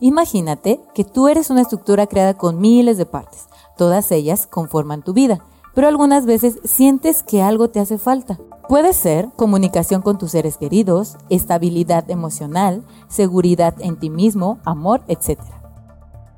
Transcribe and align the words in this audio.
Imagínate 0.00 0.80
que 0.94 1.04
tú 1.04 1.28
eres 1.28 1.50
una 1.50 1.60
estructura 1.60 2.06
creada 2.06 2.34
con 2.34 2.58
miles 2.58 2.96
de 2.96 3.04
partes. 3.04 3.48
Todas 3.76 4.10
ellas 4.12 4.46
conforman 4.46 5.02
tu 5.02 5.12
vida, 5.12 5.44
pero 5.74 5.88
algunas 5.88 6.24
veces 6.24 6.58
sientes 6.64 7.22
que 7.22 7.42
algo 7.42 7.68
te 7.68 7.80
hace 7.80 7.98
falta. 7.98 8.38
Puede 8.66 8.94
ser 8.94 9.28
comunicación 9.36 10.00
con 10.00 10.16
tus 10.16 10.30
seres 10.30 10.56
queridos, 10.56 11.16
estabilidad 11.28 12.10
emocional, 12.10 12.82
seguridad 13.08 13.74
en 13.80 13.98
ti 13.98 14.08
mismo, 14.08 14.58
amor, 14.64 15.02
etc. 15.08 15.38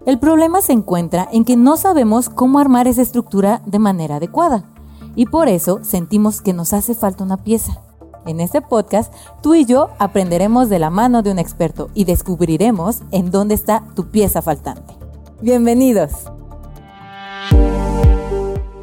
El 0.06 0.18
problema 0.18 0.60
se 0.60 0.72
encuentra 0.72 1.28
en 1.30 1.44
que 1.44 1.56
no 1.56 1.76
sabemos 1.76 2.28
cómo 2.28 2.58
armar 2.58 2.88
esa 2.88 3.02
estructura 3.02 3.62
de 3.66 3.78
manera 3.78 4.16
adecuada 4.16 4.64
y 5.14 5.26
por 5.26 5.48
eso 5.48 5.80
sentimos 5.82 6.40
que 6.40 6.52
nos 6.52 6.72
hace 6.72 6.94
falta 6.94 7.22
una 7.22 7.36
pieza. 7.36 7.80
En 8.24 8.40
este 8.40 8.60
podcast, 8.60 9.12
tú 9.42 9.56
y 9.56 9.66
yo 9.66 9.90
aprenderemos 9.98 10.70
de 10.70 10.78
la 10.78 10.90
mano 10.90 11.22
de 11.22 11.32
un 11.32 11.40
experto 11.40 11.90
y 11.92 12.04
descubriremos 12.04 13.00
en 13.10 13.32
dónde 13.32 13.54
está 13.54 13.82
tu 13.96 14.12
pieza 14.12 14.42
faltante. 14.42 14.94
Bienvenidos. 15.40 16.30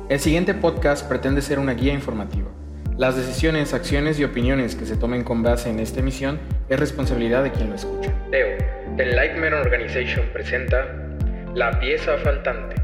El 0.10 0.20
siguiente 0.20 0.54
podcast 0.54 1.08
pretende 1.08 1.42
ser 1.42 1.58
una 1.58 1.74
guía 1.74 1.94
informativa. 1.94 2.50
Las 2.98 3.16
decisiones, 3.16 3.74
acciones 3.74 4.20
y 4.20 4.26
opiniones 4.26 4.76
que 4.76 4.86
se 4.86 4.98
tomen 4.98 5.24
con 5.24 5.42
base 5.42 5.70
en 5.70 5.80
esta 5.80 6.02
emisión 6.02 6.38
es 6.68 6.78
responsabilidad 6.78 7.44
de 7.44 7.52
quien 7.54 7.70
lo 7.70 7.76
escucha. 7.76 8.14
Teo, 8.32 8.58
The 8.98 9.06
Lightman 9.06 9.54
Organization 9.54 10.26
presenta 10.34 10.86
La 11.54 11.80
pieza 11.80 12.18
faltante. 12.22 12.79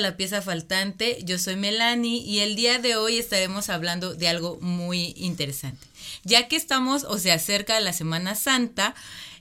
La 0.00 0.16
pieza 0.16 0.42
faltante. 0.42 1.18
Yo 1.22 1.38
soy 1.38 1.56
Melanie 1.56 2.22
y 2.22 2.40
el 2.40 2.56
día 2.56 2.78
de 2.78 2.96
hoy 2.96 3.18
estaremos 3.18 3.68
hablando 3.68 4.14
de 4.14 4.28
algo 4.28 4.58
muy 4.60 5.14
interesante. 5.16 5.86
Ya 6.24 6.48
que 6.48 6.56
estamos 6.56 7.04
o 7.04 7.18
se 7.18 7.32
acerca 7.32 7.78
la 7.80 7.92
Semana 7.92 8.34
Santa, 8.34 8.94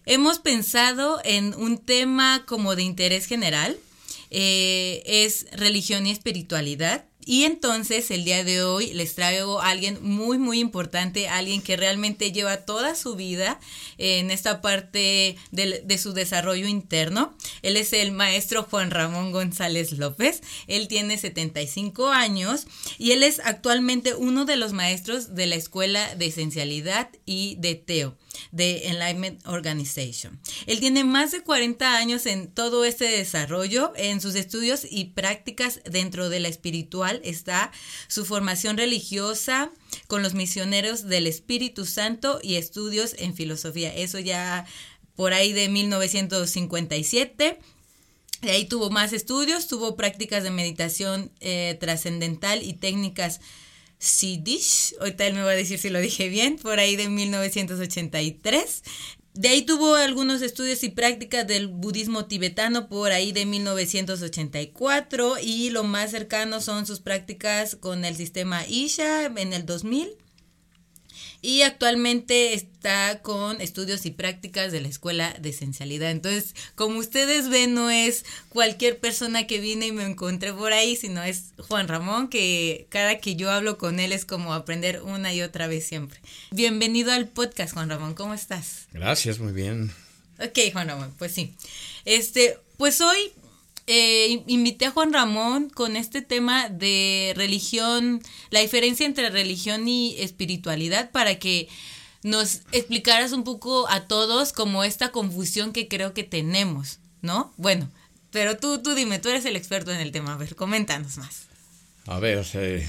hemos 0.05 0.39
pensado 0.39 1.19
en 1.23 1.53
un 1.55 1.77
tema 1.77 2.43
como 2.45 2.75
de 2.75 2.83
interés 2.83 3.25
general. 3.25 3.77
Eh, 4.31 5.01
es 5.05 5.47
religión 5.51 6.05
y 6.05 6.11
espiritualidad. 6.11 7.05
Y 7.29 7.43
entonces 7.43 8.09
el 8.09 8.25
día 8.25 8.43
de 8.43 8.63
hoy 8.63 8.91
les 8.91 9.13
traigo 9.13 9.61
a 9.61 9.69
alguien 9.69 9.99
muy, 10.01 10.39
muy 10.39 10.59
importante, 10.59 11.29
alguien 11.29 11.61
que 11.61 11.77
realmente 11.77 12.31
lleva 12.31 12.65
toda 12.65 12.95
su 12.95 13.15
vida 13.15 13.59
en 13.99 14.31
esta 14.31 14.61
parte 14.61 15.37
de, 15.51 15.83
de, 15.85 15.97
su 15.99 16.13
desarrollo 16.13 16.67
interno. 16.67 17.37
Él 17.61 17.77
es 17.77 17.93
el 17.93 18.13
maestro 18.13 18.63
Juan 18.63 18.89
Ramón 18.89 19.31
González 19.31 19.91
López. 19.91 20.41
Él 20.65 20.87
tiene 20.87 21.19
75 21.19 22.09
años 22.09 22.65
y 22.97 23.11
él 23.11 23.21
es 23.21 23.39
actualmente 23.45 24.15
uno 24.15 24.45
de 24.45 24.55
los 24.55 24.73
maestros 24.73 25.35
de 25.35 25.45
la 25.45 25.53
Escuela 25.53 26.15
de 26.15 26.25
Esencialidad 26.25 27.09
y 27.27 27.57
de 27.59 27.75
Teo 27.75 28.17
de 28.51 28.87
Enlightenment 28.87 29.45
Organization. 29.47 30.39
Él 30.65 30.79
tiene 30.79 31.03
más 31.03 31.31
de 31.31 31.41
40 31.41 31.97
años 31.97 32.25
en 32.25 32.51
todo 32.51 32.85
este 32.85 33.05
desarrollo, 33.05 33.93
en 33.95 34.21
sus 34.21 34.35
estudios 34.35 34.85
y 34.89 35.05
prácticas 35.05 35.81
dentro 35.85 36.29
de 36.29 36.39
la 36.39 36.47
espiritual 36.47 37.21
está 37.23 37.71
su 38.07 38.25
formación 38.25 38.77
religiosa 38.77 39.71
con 40.07 40.23
los 40.23 40.33
misioneros 40.33 41.07
del 41.07 41.27
Espíritu 41.27 41.85
Santo 41.85 42.39
y 42.43 42.55
estudios 42.55 43.15
en 43.17 43.33
filosofía. 43.35 43.93
Eso 43.93 44.19
ya 44.19 44.65
por 45.15 45.33
ahí 45.33 45.53
de 45.53 45.69
1957. 45.69 47.59
De 48.41 48.51
ahí 48.51 48.65
tuvo 48.65 48.89
más 48.89 49.11
estudios, 49.11 49.67
tuvo 49.67 49.97
prácticas 49.97 50.43
de 50.43 50.51
meditación 50.51 51.31
eh, 51.41 51.77
trascendental 51.79 52.63
y 52.63 52.73
técnicas 52.73 53.41
Sidish, 53.99 54.95
ahorita 54.99 55.27
él 55.27 55.33
me 55.35 55.43
va 55.43 55.51
a 55.51 55.55
decir 55.55 55.77
si 55.77 55.89
lo 55.89 55.99
dije 55.99 56.29
bien, 56.29 56.57
por 56.57 56.79
ahí 56.79 56.95
de 56.95 57.09
1983. 57.09 58.83
De 59.33 59.49
ahí 59.49 59.61
tuvo 59.61 59.95
algunos 59.95 60.41
estudios 60.41 60.83
y 60.83 60.89
prácticas 60.89 61.45
del 61.45 61.67
budismo 61.67 62.25
tibetano 62.25 62.89
por 62.89 63.11
ahí 63.11 63.31
de 63.31 63.45
1984 63.45 65.35
y 65.41 65.69
lo 65.69 65.83
más 65.83 66.11
cercano 66.11 66.61
son 66.61 66.85
sus 66.85 66.99
prácticas 66.99 67.75
con 67.75 68.05
el 68.05 68.15
sistema 68.15 68.65
Isha 68.67 69.25
en 69.25 69.53
el 69.53 69.65
2000 69.65 70.17
y 71.41 71.61
actualmente 71.61 72.53
está 72.53 73.21
con 73.21 73.61
estudios 73.61 74.05
y 74.05 74.11
prácticas 74.11 74.71
de 74.71 74.81
la 74.81 74.87
Escuela 74.87 75.35
de 75.39 75.49
Esencialidad. 75.49 76.11
Entonces, 76.11 76.55
como 76.75 76.99
ustedes 76.99 77.49
ven, 77.49 77.73
no 77.73 77.89
es 77.89 78.25
cualquier 78.49 78.99
persona 78.99 79.47
que 79.47 79.59
vine 79.59 79.87
y 79.87 79.91
me 79.91 80.05
encontré 80.05 80.53
por 80.53 80.73
ahí, 80.73 80.95
sino 80.95 81.23
es 81.23 81.53
Juan 81.57 81.87
Ramón, 81.87 82.27
que 82.27 82.87
cada 82.89 83.19
que 83.19 83.35
yo 83.35 83.51
hablo 83.51 83.77
con 83.77 83.99
él 83.99 84.11
es 84.11 84.25
como 84.25 84.53
aprender 84.53 85.01
una 85.01 85.33
y 85.33 85.41
otra 85.41 85.67
vez 85.67 85.85
siempre. 85.87 86.19
Bienvenido 86.51 87.11
al 87.11 87.27
podcast, 87.27 87.73
Juan 87.73 87.89
Ramón, 87.89 88.13
¿cómo 88.13 88.33
estás? 88.33 88.87
Gracias, 88.91 89.39
muy 89.39 89.53
bien. 89.53 89.91
Ok, 90.39 90.57
Juan 90.73 90.87
Ramón, 90.87 91.13
pues 91.17 91.33
sí. 91.33 91.53
Este, 92.05 92.57
pues 92.77 93.01
hoy 93.01 93.33
eh, 93.91 94.43
invité 94.45 94.85
a 94.85 94.91
Juan 94.91 95.11
Ramón 95.11 95.71
con 95.71 95.95
este 95.95 96.21
tema 96.21 96.69
de 96.69 97.33
religión, 97.35 98.21
la 98.51 98.59
diferencia 98.59 99.03
entre 99.03 99.31
religión 99.31 99.87
y 99.87 100.15
espiritualidad 100.19 101.09
para 101.09 101.39
que 101.39 101.67
nos 102.21 102.61
explicaras 102.71 103.31
un 103.31 103.43
poco 103.43 103.89
a 103.89 104.05
todos 104.05 104.53
como 104.53 104.83
esta 104.83 105.11
confusión 105.11 105.73
que 105.73 105.87
creo 105.87 106.13
que 106.13 106.23
tenemos, 106.23 106.99
¿no? 107.23 107.51
Bueno, 107.57 107.89
pero 108.29 108.57
tú, 108.57 108.79
tú 108.83 108.93
dime, 108.93 109.17
tú 109.17 109.29
eres 109.29 109.45
el 109.45 109.55
experto 109.55 109.91
en 109.91 110.01
el 110.01 110.11
tema, 110.11 110.33
a 110.33 110.37
ver, 110.37 110.55
coméntanos 110.55 111.17
más. 111.17 111.47
A 112.05 112.19
ver, 112.19 112.45
eh, 112.53 112.87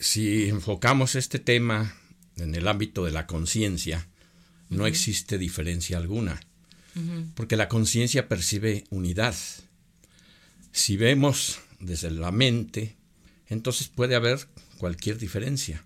si 0.00 0.48
enfocamos 0.48 1.14
este 1.14 1.40
tema 1.40 1.94
en 2.36 2.54
el 2.54 2.68
ámbito 2.68 3.04
de 3.04 3.10
la 3.10 3.26
conciencia, 3.26 4.08
no 4.70 4.86
existe 4.86 5.36
diferencia 5.36 5.98
alguna, 5.98 6.40
porque 7.34 7.58
la 7.58 7.68
conciencia 7.68 8.28
percibe 8.28 8.84
unidad. 8.88 9.34
Si 10.72 10.96
vemos 10.96 11.60
desde 11.80 12.10
la 12.10 12.32
mente, 12.32 12.96
entonces 13.48 13.88
puede 13.88 14.14
haber 14.14 14.48
cualquier 14.78 15.18
diferencia. 15.18 15.84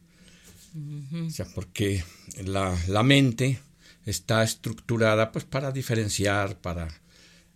O 1.27 1.31
sea, 1.31 1.47
porque 1.55 2.05
la, 2.45 2.79
la, 2.89 3.03
mente 3.03 3.59
está 4.05 4.43
estructurada 4.43 5.33
pues 5.33 5.45
para 5.45 5.73
diferenciar, 5.73 6.61
para 6.61 6.89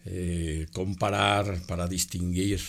eh, 0.07 0.67
comparar, 0.73 1.61
para 1.67 1.87
distinguir. 1.87 2.61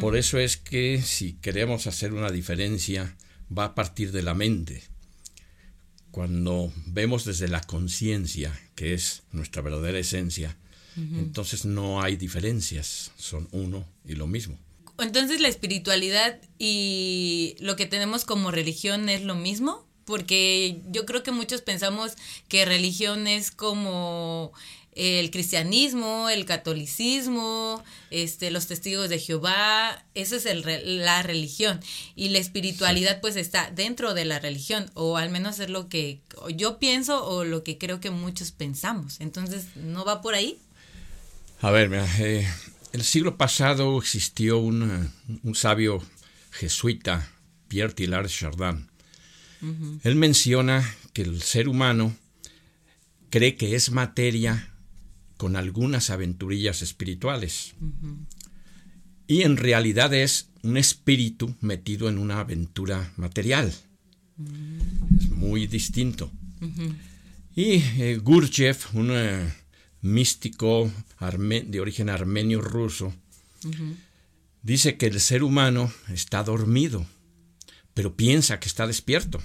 Por 0.00 0.16
eso 0.16 0.38
es 0.38 0.58
que 0.58 1.00
si 1.02 1.32
queremos 1.34 1.86
hacer 1.86 2.12
una 2.12 2.30
diferencia, 2.30 3.16
va 3.56 3.64
a 3.64 3.74
partir 3.74 4.12
de 4.12 4.22
la 4.22 4.34
mente. 4.34 4.82
Cuando 6.10 6.70
vemos 6.86 7.24
desde 7.24 7.48
la 7.48 7.62
conciencia, 7.62 8.52
que 8.74 8.92
es 8.92 9.22
nuestra 9.32 9.62
verdadera 9.62 9.98
esencia, 9.98 10.56
entonces 10.96 11.64
no 11.64 12.02
hay 12.02 12.16
diferencias, 12.16 13.12
son 13.16 13.48
uno 13.52 13.84
y 14.04 14.14
lo 14.14 14.26
mismo. 14.26 14.58
Entonces 14.98 15.40
la 15.40 15.48
espiritualidad 15.48 16.38
y 16.58 17.56
lo 17.60 17.76
que 17.76 17.86
tenemos 17.86 18.24
como 18.24 18.50
religión 18.50 19.08
es 19.08 19.22
lo 19.22 19.34
mismo, 19.34 19.86
porque 20.04 20.80
yo 20.90 21.06
creo 21.06 21.22
que 21.22 21.32
muchos 21.32 21.62
pensamos 21.62 22.12
que 22.48 22.64
religión 22.64 23.26
es 23.26 23.50
como 23.50 24.52
el 24.94 25.30
cristianismo, 25.30 26.28
el 26.28 26.44
catolicismo, 26.44 27.82
este, 28.10 28.50
los 28.50 28.66
testigos 28.66 29.08
de 29.08 29.18
Jehová, 29.18 30.04
eso 30.14 30.36
es 30.36 30.44
el, 30.44 30.62
la 31.02 31.22
religión. 31.22 31.80
Y 32.14 32.28
la 32.28 32.38
espiritualidad 32.38 33.20
pues 33.20 33.36
está 33.36 33.70
dentro 33.70 34.12
de 34.12 34.26
la 34.26 34.38
religión, 34.38 34.90
o 34.94 35.16
al 35.16 35.30
menos 35.30 35.60
es 35.60 35.70
lo 35.70 35.88
que 35.88 36.20
yo 36.54 36.78
pienso 36.78 37.24
o 37.26 37.44
lo 37.44 37.64
que 37.64 37.78
creo 37.78 38.00
que 38.00 38.10
muchos 38.10 38.52
pensamos. 38.52 39.20
Entonces, 39.20 39.76
¿no 39.76 40.04
va 40.04 40.20
por 40.20 40.34
ahí? 40.34 40.58
A 41.62 41.70
ver, 41.70 41.88
mira, 41.88 42.08
eh, 42.18 42.44
el 42.92 43.04
siglo 43.04 43.36
pasado 43.36 43.96
existió 43.96 44.58
un, 44.58 45.08
un 45.44 45.54
sabio 45.54 46.02
jesuita, 46.50 47.30
Pierre 47.68 47.94
Tillard 47.94 48.26
Chardin. 48.26 48.88
Él 50.02 50.16
menciona 50.16 50.84
que 51.12 51.22
el 51.22 51.40
ser 51.40 51.68
humano 51.68 52.16
cree 53.30 53.54
que 53.54 53.76
es 53.76 53.92
materia 53.92 54.72
con 55.36 55.54
algunas 55.54 56.10
aventurillas 56.10 56.82
espirituales. 56.82 57.74
Y 59.28 59.42
en 59.42 59.56
realidad 59.56 60.12
es 60.14 60.48
un 60.64 60.76
espíritu 60.76 61.54
metido 61.60 62.08
en 62.08 62.18
una 62.18 62.40
aventura 62.40 63.12
material. 63.16 63.72
Es 65.16 65.30
muy 65.30 65.68
distinto. 65.68 66.28
Y 67.54 67.74
eh, 67.74 68.18
Gurdjieff, 68.20 68.92
un 68.94 69.10
eh, 69.12 69.61
místico 70.02 70.90
de 71.20 71.80
origen 71.80 72.10
armenio 72.10 72.60
ruso, 72.60 73.14
dice 74.62 74.96
que 74.96 75.06
el 75.06 75.20
ser 75.20 75.42
humano 75.42 75.92
está 76.12 76.42
dormido, 76.42 77.06
pero 77.94 78.14
piensa 78.14 78.60
que 78.60 78.68
está 78.68 78.86
despierto. 78.86 79.40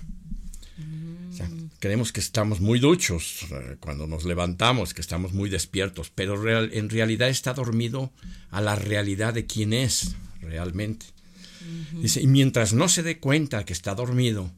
creemos 1.80 2.12
que 2.12 2.20
estamos 2.20 2.60
muy 2.60 2.80
duchos 2.80 3.46
eh, 3.52 3.78
cuando 3.80 4.08
nos 4.08 4.26
levantamos, 4.26 4.96
que 4.96 5.02
estamos 5.02 5.34
muy 5.34 5.50
despiertos, 5.52 6.10
pero 6.10 6.50
en 6.50 6.90
realidad 6.90 7.30
está 7.30 7.54
dormido 7.54 8.12
a 8.50 8.60
la 8.60 8.76
realidad 8.76 9.36
de 9.36 9.46
quién 9.46 9.74
es 9.74 10.16
realmente. 10.42 11.06
Dice, 12.02 12.22
y 12.22 12.28
mientras 12.28 12.74
no 12.74 12.90
se 12.90 13.04
dé 13.04 13.20
cuenta 13.20 13.66
que 13.66 13.74
está 13.74 13.94
dormido, 13.94 14.52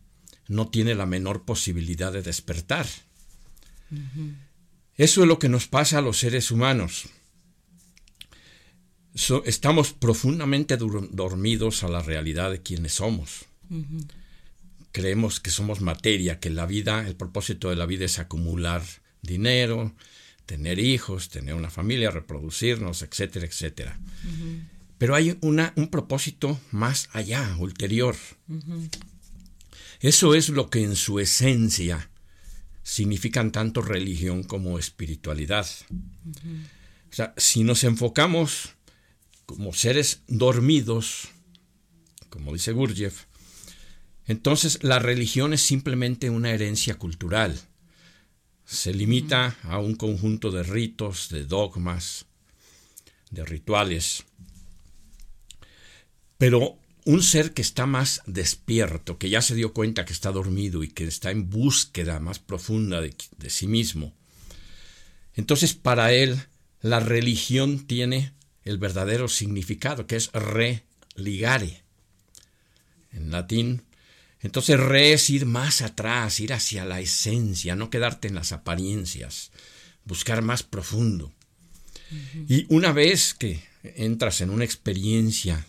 no 0.48 0.70
tiene 0.70 0.96
la 0.96 1.06
menor 1.06 1.44
posibilidad 1.44 2.14
de 2.14 2.22
despertar. 2.22 2.88
Eso 5.00 5.22
es 5.22 5.30
lo 5.30 5.40
que 5.40 5.48
nos 5.48 5.66
pasa 5.66 6.00
a 6.00 6.02
los 6.02 6.20
seres 6.20 6.52
humanos. 6.52 7.08
estamos 9.46 9.94
profundamente 9.94 10.76
dormidos 10.76 11.84
a 11.86 11.88
la 11.88 12.02
realidad 12.02 12.52
de 12.52 12.62
quienes 12.62 12.96
somos. 12.96 13.46
Creemos 14.92 15.40
que 15.40 15.52
somos 15.52 15.80
materia, 15.80 16.42
que 16.42 16.50
la 16.50 16.66
vida, 16.66 17.08
el 17.08 17.16
propósito 17.16 17.70
de 17.70 17.78
la 17.78 17.86
vida 17.86 18.04
es 18.04 18.20
acumular 18.20 18.84
dinero, 19.22 19.96
tener 20.46 20.80
hijos, 20.80 21.30
tener 21.30 21.54
una 21.54 21.70
familia, 21.70 22.12
reproducirnos, 22.12 23.02
etcétera, 23.02 23.46
etcétera. 23.46 23.98
Pero 24.98 25.16
hay 25.16 25.38
una, 25.40 25.72
un 25.78 25.88
propósito 25.88 26.60
más 26.72 27.08
allá, 27.14 27.56
ulterior. 27.58 28.18
Eso 30.02 30.36
es 30.36 30.50
lo 30.50 30.70
que 30.70 30.84
en 30.84 30.98
su 30.98 31.22
esencia 31.22 32.09
significan 32.90 33.52
tanto 33.52 33.84
religión 33.84 34.42
como 34.42 34.80
espiritualidad. 34.80 35.68
O 37.12 37.14
sea, 37.14 37.36
si 37.38 37.64
nos 37.64 37.84
enfocamos 37.84 38.76
como 39.46 39.74
seres 39.74 40.24
dormidos, 40.28 41.30
como 42.32 42.52
dice 42.52 42.72
Gurdjieff, 42.72 43.26
entonces 44.26 44.84
la 44.84 44.98
religión 44.98 45.54
es 45.54 45.62
simplemente 45.62 46.32
una 46.32 46.50
herencia 46.50 46.96
cultural. 46.96 47.60
Se 48.66 48.92
limita 48.92 49.56
a 49.64 49.78
un 49.78 49.94
conjunto 49.94 50.50
de 50.50 50.64
ritos, 50.64 51.30
de 51.30 51.46
dogmas, 51.46 52.26
de 53.30 53.46
rituales. 53.46 54.26
Pero 56.40 56.79
un 57.06 57.24
ser 57.24 57.54
que 57.54 57.62
está 57.62 57.86
más 57.86 58.22
despierto, 58.26 59.18
que 59.18 59.30
ya 59.30 59.42
se 59.42 59.56
dio 59.56 59.74
cuenta 59.74 60.06
que 60.06 60.14
está 60.14 60.32
dormido 60.32 60.84
y 60.84 60.90
que 60.90 61.06
está 61.06 61.32
en 61.32 61.50
búsqueda 61.50 62.20
más 62.20 62.40
profunda 62.40 63.02
de, 63.02 63.16
sí 63.50 63.68
mismo, 63.68 64.14
entonces 65.34 65.74
para 65.74 66.14
él 66.14 66.42
la 66.82 67.00
religión 67.00 67.86
tiene 67.86 68.34
el 68.64 68.78
verdadero 68.78 69.28
significado, 69.28 70.08
que 70.08 70.16
es 70.16 70.32
religare. 70.34 71.84
En 73.12 73.32
latín, 73.32 73.84
entonces 74.42 74.80
re 74.80 75.14
es 75.14 75.30
ir 75.30 75.46
más 75.46 75.82
atrás, 75.82 76.40
ir 76.40 76.54
hacia 76.54 76.86
la 76.86 77.00
esencia, 77.00 77.76
no 77.76 77.90
quedarte 77.90 78.28
en 78.28 78.36
las 78.36 78.52
apariencias, 78.52 79.52
buscar 80.06 80.42
más 80.42 80.64
profundo. 80.64 81.34
Y 82.48 82.66
una 82.70 82.92
vez 82.92 83.34
que 83.34 83.62
entras 83.84 84.42
en 84.42 84.50
una 84.50 84.66
experiencia 84.66 85.66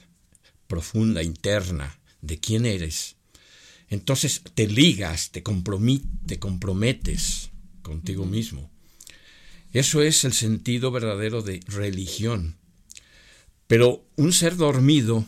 profunda, 0.70 1.22
interna, 1.22 1.98
de 2.22 2.38
quién 2.38 2.64
eres, 2.64 3.16
entonces 3.90 4.40
te 4.54 4.68
ligas, 4.68 5.32
te, 5.32 5.42
te 5.42 6.38
comprometes 6.38 7.50
contigo 7.82 8.24
mismo. 8.24 8.70
Eso 9.72 10.00
es 10.02 10.24
el 10.24 10.32
sentido 10.32 10.92
verdadero 10.92 11.42
de 11.42 11.60
religión. 11.66 12.56
Pero 13.66 14.04
un 14.16 14.32
ser 14.32 14.56
dormido 14.56 15.26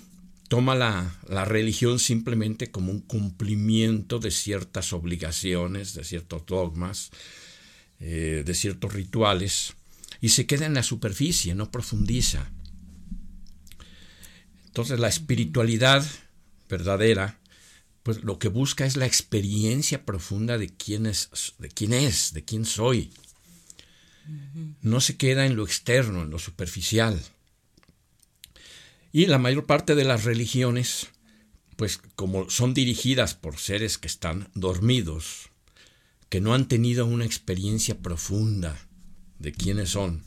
toma 0.48 0.76
la, 0.76 1.16
la, 1.28 1.44
religión 1.44 1.98
simplemente 1.98 2.70
como 2.70 2.92
un 2.92 3.00
cumplimiento 3.00 4.20
de 4.20 4.30
ciertas 4.30 4.92
obligaciones, 4.92 5.94
de 5.94 6.04
ciertos 6.04 6.46
dogmas, 6.46 7.10
eh, 7.98 8.42
de 8.44 8.54
ciertos 8.54 8.92
rituales, 8.92 9.74
y 10.20 10.28
se 10.28 10.46
queda 10.46 10.66
en 10.66 10.74
la 10.74 10.82
superficie, 10.82 11.54
no 11.54 11.70
profundiza. 11.70 12.50
Entonces 14.72 14.98
la 14.98 15.08
espiritualidad 15.08 16.02
verdadera, 16.66 17.38
pues 18.02 18.24
lo 18.24 18.38
que 18.38 18.48
busca 18.48 18.86
es 18.86 18.96
la 18.96 19.04
experiencia 19.04 20.06
profunda 20.06 20.56
de 20.56 20.70
quién 20.70 21.04
es, 21.04 21.28
de 21.58 21.68
quién 21.68 21.92
es, 21.92 22.32
de 22.32 22.42
quién 22.42 22.64
soy. 22.64 23.12
No 24.80 25.02
se 25.02 25.18
queda 25.18 25.44
en 25.44 25.56
lo 25.56 25.64
externo, 25.66 26.22
en 26.22 26.30
lo 26.30 26.38
superficial. 26.38 27.22
Y 29.12 29.26
la 29.26 29.36
mayor 29.36 29.66
parte 29.66 29.94
de 29.94 30.04
las 30.04 30.24
religiones, 30.24 31.08
pues 31.76 32.00
como 32.16 32.48
son 32.48 32.72
dirigidas 32.72 33.34
por 33.34 33.58
seres 33.58 33.98
que 33.98 34.08
están 34.08 34.48
dormidos, 34.54 35.50
que 36.30 36.40
no 36.40 36.54
han 36.54 36.66
tenido 36.66 37.04
una 37.04 37.26
experiencia 37.26 37.98
profunda 37.98 38.88
de 39.38 39.52
quiénes 39.52 39.90
son, 39.90 40.24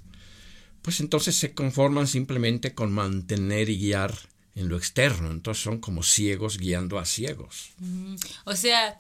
pues 0.84 1.00
entonces 1.00 1.36
se 1.36 1.56
conforman 1.56 2.06
simplemente 2.06 2.76
con 2.76 2.94
mantener 2.94 3.72
y 3.72 3.80
guiar 3.80 4.35
en 4.56 4.70
lo 4.70 4.78
externo. 4.78 5.32
Entonces 5.32 5.64
son 5.64 5.80
como 5.80 6.04
ciegos 6.04 6.58
guiando 6.58 6.98
a 6.98 7.06
ciegos. 7.06 7.72
O 8.46 8.56
sea, 8.56 8.98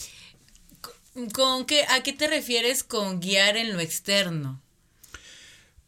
¿con 1.34 1.66
qué, 1.66 1.84
¿a 1.90 2.04
qué 2.04 2.14
te 2.14 2.28
refieres 2.28 2.84
con 2.84 3.20
guiar 3.20 3.58
en 3.58 3.74
lo 3.74 3.80
externo? 3.80 4.62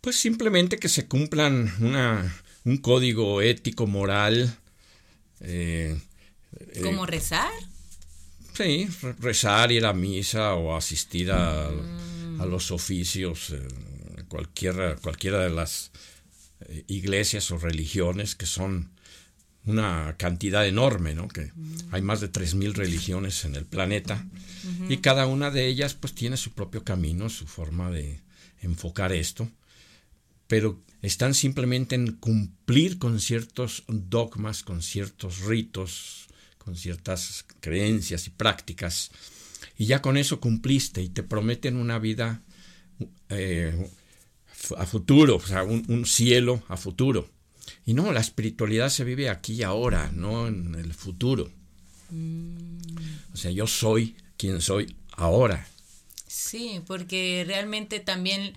Pues 0.01 0.15
simplemente 0.15 0.77
que 0.77 0.89
se 0.89 1.07
cumplan 1.07 1.73
una, 1.81 2.33
un 2.63 2.77
código 2.77 3.41
ético, 3.41 3.87
moral. 3.87 4.57
Eh, 5.41 5.99
¿Como 6.81 7.03
eh, 7.03 7.07
rezar? 7.07 7.51
Sí, 8.53 8.87
rezar, 9.19 9.71
ir 9.71 9.85
a 9.85 9.93
misa 9.93 10.55
o 10.55 10.75
asistir 10.75 11.31
a, 11.31 11.67
a 11.67 12.45
los 12.45 12.71
oficios, 12.71 13.51
eh, 13.51 13.67
cualquiera, 14.27 14.95
cualquiera 14.95 15.39
de 15.39 15.49
las 15.49 15.91
eh, 16.61 16.83
iglesias 16.87 17.51
o 17.51 17.57
religiones 17.57 18.35
que 18.35 18.45
son 18.45 18.91
una 19.67 20.15
cantidad 20.17 20.65
enorme, 20.65 21.13
¿no? 21.13 21.27
Que 21.27 21.51
hay 21.91 22.01
más 22.01 22.21
de 22.21 22.31
3.000 22.31 22.73
religiones 22.73 23.43
en 23.45 23.55
el 23.55 23.65
planeta. 23.65 24.25
Y 24.89 24.97
cada 24.97 25.27
una 25.27 25.51
de 25.51 25.67
ellas 25.67 25.93
pues 25.93 26.13
tiene 26.13 26.37
su 26.37 26.51
propio 26.51 26.83
camino, 26.83 27.29
su 27.29 27.45
forma 27.45 27.91
de 27.91 28.21
enfocar 28.61 29.11
esto, 29.11 29.49
pero 30.47 30.81
están 31.01 31.33
simplemente 31.33 31.95
en 31.95 32.13
cumplir 32.13 32.97
con 32.97 33.19
ciertos 33.19 33.83
dogmas, 33.87 34.63
con 34.63 34.81
ciertos 34.81 35.41
ritos, 35.41 36.27
con 36.57 36.75
ciertas 36.75 37.45
creencias 37.59 38.27
y 38.27 38.29
prácticas. 38.29 39.11
Y 39.77 39.85
ya 39.85 40.01
con 40.01 40.17
eso 40.17 40.39
cumpliste 40.39 41.01
y 41.01 41.09
te 41.09 41.23
prometen 41.23 41.75
una 41.75 41.99
vida 41.99 42.41
eh, 43.29 43.89
a 44.77 44.85
futuro, 44.85 45.35
o 45.35 45.41
sea, 45.41 45.63
un 45.63 46.05
cielo 46.05 46.63
a 46.67 46.77
futuro 46.77 47.29
y 47.85 47.93
no, 47.93 48.11
la 48.11 48.19
espiritualidad 48.19 48.89
se 48.89 49.03
vive 49.03 49.29
aquí 49.29 49.53
y 49.53 49.63
ahora, 49.63 50.11
no 50.13 50.47
en 50.47 50.75
el 50.75 50.93
futuro. 50.93 51.51
Mm. 52.09 52.77
O 53.33 53.37
sea, 53.37 53.51
yo 53.51 53.67
soy 53.67 54.15
quien 54.37 54.61
soy 54.61 54.95
ahora. 55.11 55.67
Sí, 56.27 56.81
porque 56.85 57.43
realmente 57.47 57.99
también 57.99 58.53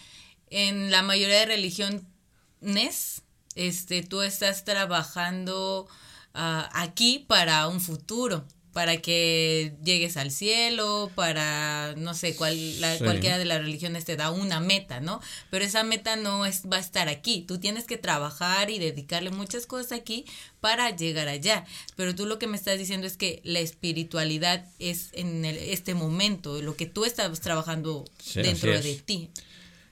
en 0.51 0.91
la 0.91 1.03
mayoría 1.03 1.41
de 1.41 1.47
religiones, 1.47 3.23
este, 3.55 4.03
tú 4.03 4.23
estás 4.23 4.65
trabajando 4.65 5.89
ah, 6.35 6.69
aquí 6.73 7.25
para 7.27 7.69
un 7.69 7.81
futuro 7.81 8.45
para 8.73 8.99
que 8.99 9.75
llegues 9.83 10.17
al 10.17 10.31
cielo, 10.31 11.11
para, 11.15 11.95
no 11.97 12.15
sé, 12.15 12.37
cual, 12.37 12.57
cualquiera 12.99 13.39
de 13.39 13.45
las 13.45 13.61
religiones 13.61 14.05
te 14.05 14.17
da 14.17 14.31
una 14.31 14.61
meta, 14.61 15.01
¿no? 15.01 15.21
Pero 15.51 15.65
esa 15.65 15.83
meta 15.83 16.17
no 16.17 16.47
es, 16.47 16.63
va 16.71 16.77
a 16.77 16.81
estar 16.81 17.09
aquí. 17.09 17.45
Tú 17.47 17.59
tienes 17.59 17.85
que 17.85 17.99
trabajar 17.99 18.71
y 18.71 18.79
dedicarle 18.79 19.31
muchas 19.31 19.67
cosas 19.67 19.93
aquí 19.93 20.25
para 20.61 20.95
llegar 20.95 21.29
allá. 21.29 21.65
Pero 21.97 22.15
tú 22.15 22.27
lo 22.27 22.39
que 22.39 22.47
me 22.47 22.57
estás 22.57 22.79
diciendo 22.79 23.07
es 23.07 23.17
que 23.17 23.41
la 23.45 23.59
espiritualidad 23.59 24.65
es 24.79 25.11
en 25.15 25.45
este 25.45 25.95
momento, 25.95 26.63
lo 26.63 26.77
que 26.77 26.87
tú 26.87 27.05
estás 27.05 27.41
trabajando 27.41 28.05
dentro 28.35 28.71
de 28.81 28.95
ti. 29.05 29.31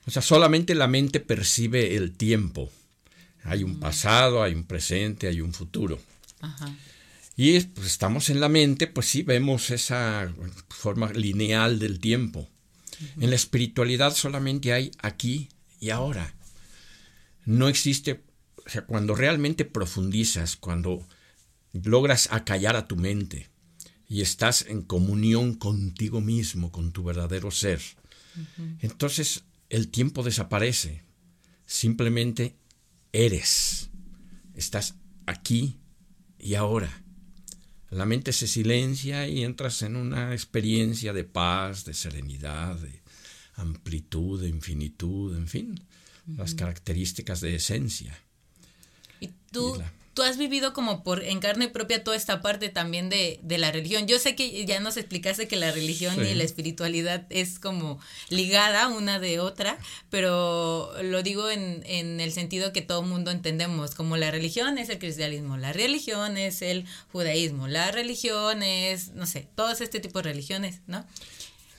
O 0.07 0.11
sea, 0.11 0.21
solamente 0.21 0.73
la 0.73 0.87
mente 0.87 1.19
percibe 1.19 1.95
el 1.97 2.13
tiempo. 2.15 2.71
Hay 3.43 3.63
un 3.63 3.79
pasado, 3.79 4.41
hay 4.41 4.53
un 4.53 4.63
presente, 4.63 5.27
hay 5.27 5.41
un 5.41 5.53
futuro. 5.53 5.99
Ajá. 6.41 6.73
Y 7.41 7.57
pues, 7.61 7.87
estamos 7.87 8.29
en 8.29 8.41
la 8.41 8.49
mente, 8.49 8.85
pues 8.85 9.07
sí 9.07 9.23
vemos 9.23 9.71
esa 9.71 10.29
forma 10.67 11.13
lineal 11.13 11.79
del 11.79 12.01
tiempo. 12.01 12.49
En 13.17 13.29
la 13.29 13.37
espiritualidad 13.37 14.13
solamente 14.13 14.73
hay 14.73 14.91
aquí 15.01 15.47
y 15.79 15.91
ahora. 15.91 16.35
No 17.45 17.69
existe, 17.69 18.25
o 18.65 18.69
sea, 18.69 18.85
cuando 18.85 19.15
realmente 19.15 19.63
profundizas, 19.63 20.57
cuando 20.57 21.07
logras 21.71 22.27
acallar 22.29 22.75
a 22.75 22.89
tu 22.89 22.97
mente 22.97 23.47
y 24.09 24.19
estás 24.19 24.65
en 24.67 24.81
comunión 24.81 25.53
contigo 25.53 26.19
mismo, 26.19 26.73
con 26.73 26.91
tu 26.91 27.05
verdadero 27.05 27.51
ser, 27.51 27.79
entonces 28.81 29.45
el 29.69 29.87
tiempo 29.87 30.23
desaparece. 30.23 31.03
Simplemente 31.65 32.57
eres. 33.13 33.91
Estás 34.55 34.95
aquí 35.25 35.77
y 36.37 36.55
ahora. 36.55 37.01
La 37.89 38.05
mente 38.05 38.33
se 38.33 38.47
silencia 38.47 39.27
y 39.27 39.43
entras 39.43 39.81
en 39.81 39.95
una 39.95 40.33
experiencia 40.33 41.11
de 41.11 41.23
paz, 41.23 41.85
de 41.85 41.93
serenidad, 41.93 42.75
de 42.75 43.01
amplitud, 43.55 44.41
de 44.41 44.49
infinitud, 44.49 45.35
en 45.35 45.47
fin, 45.47 45.79
las 46.37 46.53
características 46.53 47.41
de 47.41 47.55
esencia. 47.55 48.17
¿Y 49.19 49.29
tú 49.51 49.81
tú 50.13 50.23
has 50.23 50.37
vivido 50.37 50.73
como 50.73 51.03
por 51.03 51.23
en 51.23 51.39
carne 51.39 51.67
propia 51.67 52.03
toda 52.03 52.17
esta 52.17 52.41
parte 52.41 52.69
también 52.69 53.09
de, 53.09 53.39
de 53.43 53.57
la 53.57 53.71
religión. 53.71 54.07
Yo 54.07 54.19
sé 54.19 54.35
que 54.35 54.65
ya 54.65 54.79
nos 54.79 54.97
explicaste 54.97 55.47
que 55.47 55.55
la 55.55 55.71
religión 55.71 56.25
y 56.25 56.33
la 56.33 56.43
espiritualidad 56.43 57.25
es 57.29 57.59
como 57.59 57.99
ligada 58.29 58.87
una 58.87 59.19
de 59.19 59.39
otra, 59.39 59.77
pero 60.09 60.91
lo 61.03 61.23
digo 61.23 61.49
en, 61.49 61.83
en 61.85 62.19
el 62.19 62.31
sentido 62.31 62.73
que 62.73 62.81
todo 62.81 63.01
mundo 63.01 63.31
entendemos, 63.31 63.95
como 63.95 64.17
la 64.17 64.31
religión 64.31 64.77
es 64.77 64.89
el 64.89 64.99
cristianismo, 64.99 65.57
la 65.57 65.73
religión 65.73 66.37
es 66.37 66.61
el 66.61 66.85
judaísmo, 67.11 67.67
la 67.67 67.91
religión 67.91 68.63
es, 68.63 69.09
no 69.13 69.25
sé, 69.25 69.47
todos 69.55 69.81
este 69.81 69.99
tipo 69.99 70.19
de 70.19 70.29
religiones, 70.29 70.81
¿no? 70.87 71.05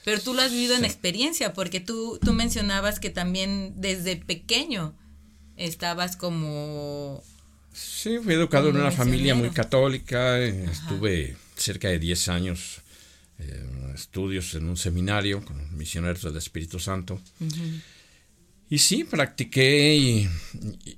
Pero 0.04 0.20
tú 0.20 0.32
lo 0.34 0.42
has 0.42 0.50
vivido 0.50 0.76
en 0.76 0.84
experiencia, 0.84 1.52
porque 1.52 1.80
tú, 1.80 2.18
tú 2.24 2.32
mencionabas 2.32 3.00
que 3.00 3.10
también 3.10 3.74
desde 3.76 4.16
pequeño 4.16 4.94
estabas 5.56 6.16
como... 6.16 7.22
Sí, 7.72 8.18
fui 8.18 8.34
educado 8.34 8.70
en 8.70 8.76
una 8.76 8.90
familia 8.90 9.34
muy 9.34 9.50
católica, 9.50 10.40
eh, 10.40 10.64
estuve 10.64 11.36
cerca 11.56 11.88
de 11.88 11.98
10 11.98 12.28
años 12.28 12.80
eh, 13.38 13.92
estudios 13.94 14.54
en 14.54 14.68
un 14.68 14.76
seminario 14.76 15.44
con 15.44 15.76
misioneros 15.76 16.22
del 16.22 16.36
Espíritu 16.36 16.78
Santo. 16.78 17.20
Y 18.68 18.78
sí, 18.78 19.04
practiqué 19.04 19.96
y, 19.96 20.28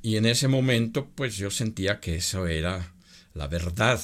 y, 0.02 0.16
en 0.16 0.26
ese 0.26 0.48
momento 0.48 1.08
pues 1.14 1.36
yo 1.36 1.50
sentía 1.50 2.00
que 2.00 2.16
eso 2.16 2.46
era 2.46 2.92
la 3.34 3.46
verdad. 3.46 4.00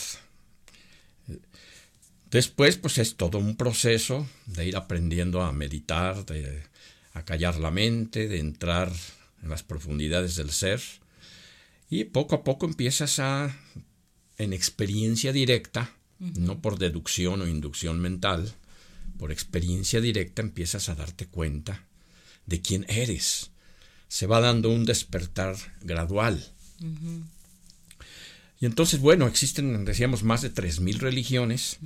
Después 2.30 2.76
pues 2.76 2.98
es 2.98 3.16
todo 3.16 3.38
un 3.38 3.56
proceso 3.56 4.26
de 4.46 4.66
ir 4.68 4.76
aprendiendo 4.76 5.42
a 5.42 5.52
meditar, 5.52 6.24
de 6.26 6.62
a 7.14 7.24
callar 7.24 7.58
la 7.58 7.70
mente, 7.70 8.28
de 8.28 8.38
entrar 8.38 8.92
en 9.42 9.50
las 9.50 9.62
profundidades 9.62 10.36
del 10.36 10.50
ser. 10.50 10.80
Y 11.90 12.04
poco 12.04 12.34
a 12.34 12.44
poco 12.44 12.66
empiezas 12.66 13.18
a, 13.18 13.56
en 14.36 14.52
experiencia 14.52 15.32
directa, 15.32 15.94
no 16.18 16.60
por 16.60 16.78
deducción 16.78 17.40
o 17.40 17.46
inducción 17.46 18.00
mental, 18.00 18.52
por 19.18 19.32
experiencia 19.32 20.00
directa 20.00 20.42
empiezas 20.42 20.88
a 20.88 20.94
darte 20.94 21.26
cuenta 21.26 21.86
de 22.46 22.60
quién 22.60 22.84
eres. 22.88 23.50
Se 24.08 24.26
va 24.26 24.40
dando 24.40 24.70
un 24.70 24.84
despertar 24.84 25.56
gradual. 25.80 26.44
Y 28.60 28.66
entonces, 28.66 29.00
bueno, 29.00 29.26
existen, 29.26 29.84
decíamos, 29.84 30.22
más 30.22 30.42
de 30.42 30.52
3.000 30.52 30.98
religiones 30.98 31.78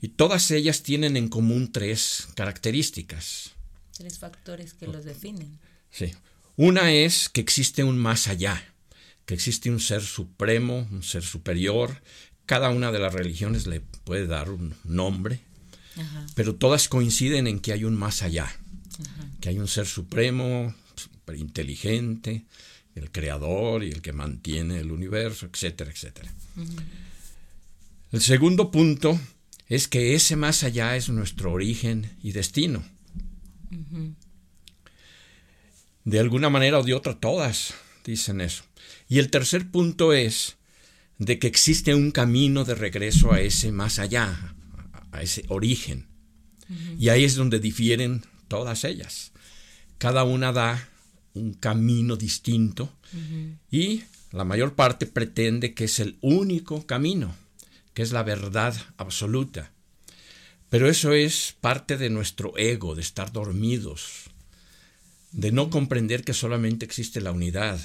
y 0.00 0.08
todas 0.08 0.50
ellas 0.50 0.82
tienen 0.82 1.16
en 1.16 1.28
común 1.28 1.72
tres 1.72 2.28
características. 2.34 3.52
Tres 3.96 4.18
factores 4.18 4.74
que 4.74 4.86
los 4.86 5.04
definen. 5.04 5.58
Sí. 5.90 6.12
Una 6.56 6.92
es 6.92 7.28
que 7.28 7.40
existe 7.40 7.84
un 7.84 7.98
más 7.98 8.28
allá, 8.28 8.73
que 9.26 9.34
existe 9.34 9.70
un 9.70 9.80
ser 9.80 10.02
supremo, 10.02 10.86
un 10.90 11.02
ser 11.02 11.22
superior. 11.22 12.02
Cada 12.46 12.70
una 12.70 12.92
de 12.92 12.98
las 12.98 13.14
religiones 13.14 13.66
le 13.66 13.80
puede 13.80 14.26
dar 14.26 14.50
un 14.50 14.74
nombre, 14.84 15.40
pero 16.34 16.54
todas 16.54 16.88
coinciden 16.88 17.46
en 17.46 17.60
que 17.60 17.72
hay 17.72 17.84
un 17.84 17.94
más 17.94 18.22
allá, 18.22 18.54
que 19.40 19.48
hay 19.48 19.58
un 19.58 19.68
ser 19.68 19.86
supremo, 19.86 20.74
super 20.94 21.36
inteligente, 21.36 22.44
el 22.94 23.10
creador 23.10 23.82
y 23.82 23.90
el 23.90 24.02
que 24.02 24.12
mantiene 24.12 24.78
el 24.78 24.92
universo, 24.92 25.46
etcétera, 25.46 25.90
etcétera. 25.90 26.32
El 28.12 28.20
segundo 28.20 28.70
punto 28.70 29.18
es 29.68 29.88
que 29.88 30.14
ese 30.14 30.36
más 30.36 30.62
allá 30.62 30.96
es 30.96 31.08
nuestro 31.08 31.52
origen 31.52 32.10
y 32.22 32.32
destino. 32.32 32.84
De 36.04 36.20
alguna 36.20 36.50
manera 36.50 36.78
o 36.78 36.82
de 36.82 36.92
otra, 36.92 37.18
todas 37.18 37.74
dicen 38.04 38.40
eso. 38.40 38.64
Y 39.08 39.18
el 39.18 39.30
tercer 39.30 39.70
punto 39.70 40.12
es 40.12 40.56
de 41.18 41.38
que 41.38 41.46
existe 41.46 41.94
un 41.94 42.10
camino 42.10 42.64
de 42.64 42.74
regreso 42.74 43.32
a 43.32 43.40
ese 43.40 43.72
más 43.72 43.98
allá, 43.98 44.54
a 45.12 45.22
ese 45.22 45.44
origen. 45.48 46.08
Y 46.98 47.08
ahí 47.08 47.24
es 47.24 47.34
donde 47.34 47.60
difieren 47.60 48.24
todas 48.48 48.84
ellas. 48.84 49.32
Cada 49.98 50.24
una 50.24 50.52
da 50.52 50.88
un 51.34 51.54
camino 51.54 52.16
distinto 52.16 52.92
y 53.70 54.02
la 54.32 54.44
mayor 54.44 54.74
parte 54.74 55.06
pretende 55.06 55.74
que 55.74 55.84
es 55.84 56.00
el 56.00 56.16
único 56.20 56.86
camino, 56.86 57.34
que 57.92 58.02
es 58.02 58.12
la 58.12 58.22
verdad 58.22 58.74
absoluta. 58.96 59.72
Pero 60.68 60.88
eso 60.88 61.12
es 61.12 61.54
parte 61.60 61.96
de 61.96 62.10
nuestro 62.10 62.56
ego, 62.56 62.94
de 62.94 63.02
estar 63.02 63.30
dormidos, 63.30 64.30
de 65.34 65.50
no 65.50 65.68
comprender 65.68 66.22
que 66.22 66.32
solamente 66.32 66.84
existe 66.84 67.20
la 67.20 67.32
unidad. 67.32 67.80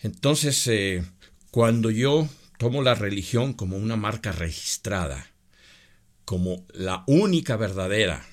Entonces, 0.00 0.66
eh, 0.66 1.02
cuando 1.50 1.90
yo 1.90 2.28
tomo 2.58 2.82
la 2.82 2.94
religión 2.94 3.54
como 3.54 3.76
una 3.76 3.96
marca 3.96 4.32
registrada, 4.32 5.30
como 6.24 6.66
la 6.74 7.04
única 7.06 7.56
verdadera, 7.56 8.26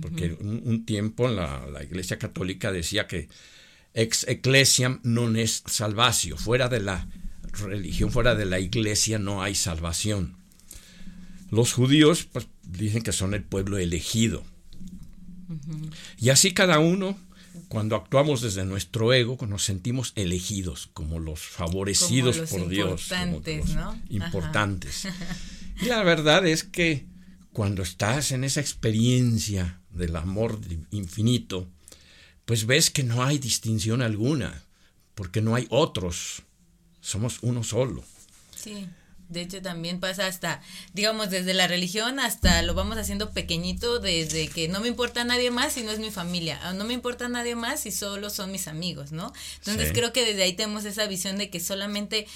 porque 0.00 0.36
un, 0.40 0.86
tiempo 0.86 1.28
la, 1.28 1.66
la, 1.66 1.82
Iglesia 1.82 2.18
Católica 2.18 2.72
decía 2.72 3.06
que 3.06 3.28
ex 3.92 4.24
ecclesiam 4.24 5.00
non 5.04 5.36
es 5.36 5.60
salvacio, 5.66 6.38
fuera 6.38 6.70
de 6.70 6.80
la 6.80 7.04
religión, 7.52 8.10
fuera 8.10 8.34
de 8.34 8.46
la 8.46 8.60
Iglesia 8.60 9.18
no 9.18 9.42
hay 9.42 9.54
salvación. 9.54 10.36
Los 11.50 11.74
judíos 11.74 12.24
pues, 12.24 12.48
dicen 12.62 13.02
que 13.02 13.12
son 13.12 13.34
el 13.34 13.42
pueblo 13.42 13.76
elegido. 13.76 14.44
Y 16.16 16.30
así 16.30 16.54
cada 16.54 16.78
uno 16.78 17.18
cuando 17.72 17.96
actuamos 17.96 18.42
desde 18.42 18.66
nuestro 18.66 19.14
ego, 19.14 19.38
nos 19.48 19.64
sentimos 19.64 20.12
elegidos, 20.14 20.90
como 20.92 21.18
los 21.18 21.40
favorecidos 21.40 22.36
por 22.50 22.68
Dios. 22.68 23.10
Importantes, 23.10 23.74
¿no? 23.74 23.98
Importantes. 24.10 25.08
Y 25.80 25.86
la 25.86 26.02
verdad 26.02 26.46
es 26.46 26.64
que 26.64 27.06
cuando 27.54 27.82
estás 27.82 28.30
en 28.30 28.44
esa 28.44 28.60
experiencia 28.60 29.80
del 29.90 30.14
amor 30.16 30.60
infinito, 30.90 31.66
pues 32.44 32.66
ves 32.66 32.90
que 32.90 33.04
no 33.04 33.24
hay 33.24 33.38
distinción 33.38 34.02
alguna, 34.02 34.62
porque 35.14 35.40
no 35.40 35.54
hay 35.54 35.66
otros, 35.70 36.42
somos 37.00 37.38
uno 37.40 37.64
solo. 37.64 38.04
Sí. 38.54 38.86
De 39.32 39.40
hecho, 39.40 39.62
también 39.62 40.00
pasa 40.00 40.26
hasta, 40.26 40.60
digamos, 40.92 41.30
desde 41.30 41.54
la 41.54 41.66
religión 41.66 42.20
hasta 42.20 42.62
lo 42.62 42.74
vamos 42.74 42.98
haciendo 42.98 43.30
pequeñito, 43.30 43.98
desde 43.98 44.48
que 44.48 44.68
no 44.68 44.80
me 44.80 44.88
importa 44.88 45.24
nadie 45.24 45.50
más 45.50 45.72
si 45.72 45.82
no 45.82 45.90
es 45.90 45.98
mi 45.98 46.10
familia, 46.10 46.72
no 46.74 46.84
me 46.84 46.94
importa 46.94 47.28
nadie 47.28 47.56
más 47.56 47.80
si 47.80 47.90
solo 47.90 48.30
son 48.30 48.52
mis 48.52 48.68
amigos, 48.68 49.12
¿no? 49.12 49.32
Entonces 49.58 49.92
creo 49.92 50.12
que 50.12 50.24
desde 50.24 50.42
ahí 50.42 50.52
tenemos 50.52 50.84
esa 50.84 51.06
visión 51.06 51.38
de 51.38 51.50
que 51.50 51.60
solamente 51.60 52.26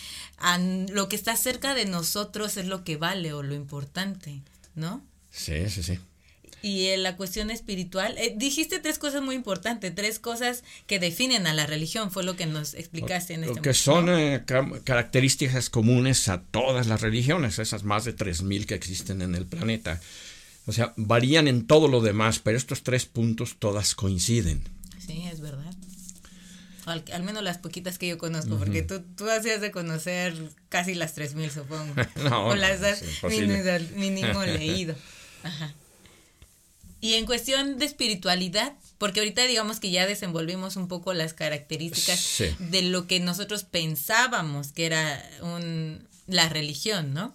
lo 0.88 1.08
que 1.08 1.16
está 1.16 1.36
cerca 1.36 1.74
de 1.74 1.84
nosotros 1.84 2.56
es 2.56 2.66
lo 2.66 2.84
que 2.84 2.96
vale 2.96 3.32
o 3.32 3.42
lo 3.42 3.54
importante, 3.54 4.40
¿no? 4.74 5.04
Sí, 5.30 5.68
sí, 5.68 5.82
sí. 5.82 5.98
Y 6.62 6.86
en 6.86 7.02
la 7.02 7.16
cuestión 7.16 7.50
espiritual, 7.50 8.16
eh, 8.18 8.34
dijiste 8.36 8.78
tres 8.78 8.98
cosas 8.98 9.22
muy 9.22 9.34
importantes, 9.34 9.94
tres 9.94 10.18
cosas 10.18 10.64
que 10.86 10.98
definen 10.98 11.46
a 11.46 11.54
la 11.54 11.66
religión, 11.66 12.10
fue 12.10 12.24
lo 12.24 12.34
que 12.34 12.46
nos 12.46 12.74
explicaste 12.74 13.34
en 13.34 13.44
este 13.44 13.60
Que 13.60 13.74
son 13.74 14.08
eh, 14.08 14.44
características 14.84 15.70
comunes 15.70 16.28
a 16.28 16.42
todas 16.42 16.86
las 16.86 17.02
religiones, 17.02 17.58
esas 17.58 17.84
más 17.84 18.04
de 18.04 18.16
3.000 18.16 18.66
que 18.66 18.74
existen 18.74 19.22
en 19.22 19.34
el 19.34 19.46
planeta. 19.46 20.00
O 20.66 20.72
sea, 20.72 20.92
varían 20.96 21.46
en 21.46 21.66
todo 21.66 21.88
lo 21.88 22.00
demás, 22.00 22.40
pero 22.40 22.56
estos 22.56 22.82
tres 22.82 23.06
puntos 23.06 23.56
todas 23.58 23.94
coinciden. 23.94 24.62
Sí, 25.06 25.24
es 25.30 25.40
verdad. 25.40 25.72
Al, 26.86 27.22
menos 27.24 27.42
las 27.42 27.58
poquitas 27.58 27.98
que 27.98 28.06
yo 28.06 28.16
conozco, 28.16 28.58
porque 28.58 28.82
tú, 28.82 29.02
tú 29.16 29.28
hacías 29.28 29.60
de 29.60 29.72
conocer 29.72 30.36
casi 30.68 30.94
las 30.94 31.16
3.000, 31.16 31.50
supongo. 31.50 31.94
no, 32.28 32.46
o 32.46 32.54
las 32.54 32.80
has 32.82 33.02
mínimo 33.96 34.42
leído. 34.44 34.94
Ajá. 35.42 35.74
Y 37.00 37.14
en 37.14 37.26
cuestión 37.26 37.78
de 37.78 37.84
espiritualidad, 37.84 38.74
porque 38.98 39.20
ahorita 39.20 39.46
digamos 39.46 39.80
que 39.80 39.90
ya 39.90 40.06
desenvolvimos 40.06 40.76
un 40.76 40.88
poco 40.88 41.12
las 41.12 41.34
características 41.34 42.42
de 42.58 42.82
lo 42.82 43.06
que 43.06 43.20
nosotros 43.20 43.64
pensábamos 43.64 44.72
que 44.72 44.86
era 44.86 45.30
un, 45.42 46.08
la 46.26 46.48
religión, 46.48 47.12
¿no? 47.12 47.34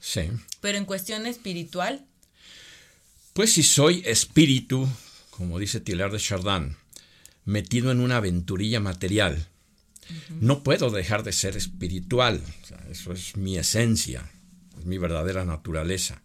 Sí. 0.00 0.22
Pero 0.60 0.78
en 0.78 0.84
cuestión 0.84 1.26
espiritual. 1.26 2.04
Pues 3.32 3.52
si 3.52 3.62
soy 3.62 4.02
espíritu, 4.04 4.88
como 5.30 5.58
dice 5.58 5.80
Tilar 5.80 6.10
de 6.10 6.18
Chardin, 6.18 6.76
metido 7.44 7.92
en 7.92 8.00
una 8.00 8.16
aventurilla 8.16 8.80
material, 8.80 9.48
no 10.40 10.62
puedo 10.62 10.90
dejar 10.90 11.22
de 11.22 11.32
ser 11.32 11.56
espiritual. 11.56 12.42
eso 12.90 13.12
es 13.12 13.36
mi 13.36 13.56
esencia, 13.56 14.30
es 14.78 14.84
mi 14.84 14.98
verdadera 14.98 15.44
naturaleza. 15.44 16.22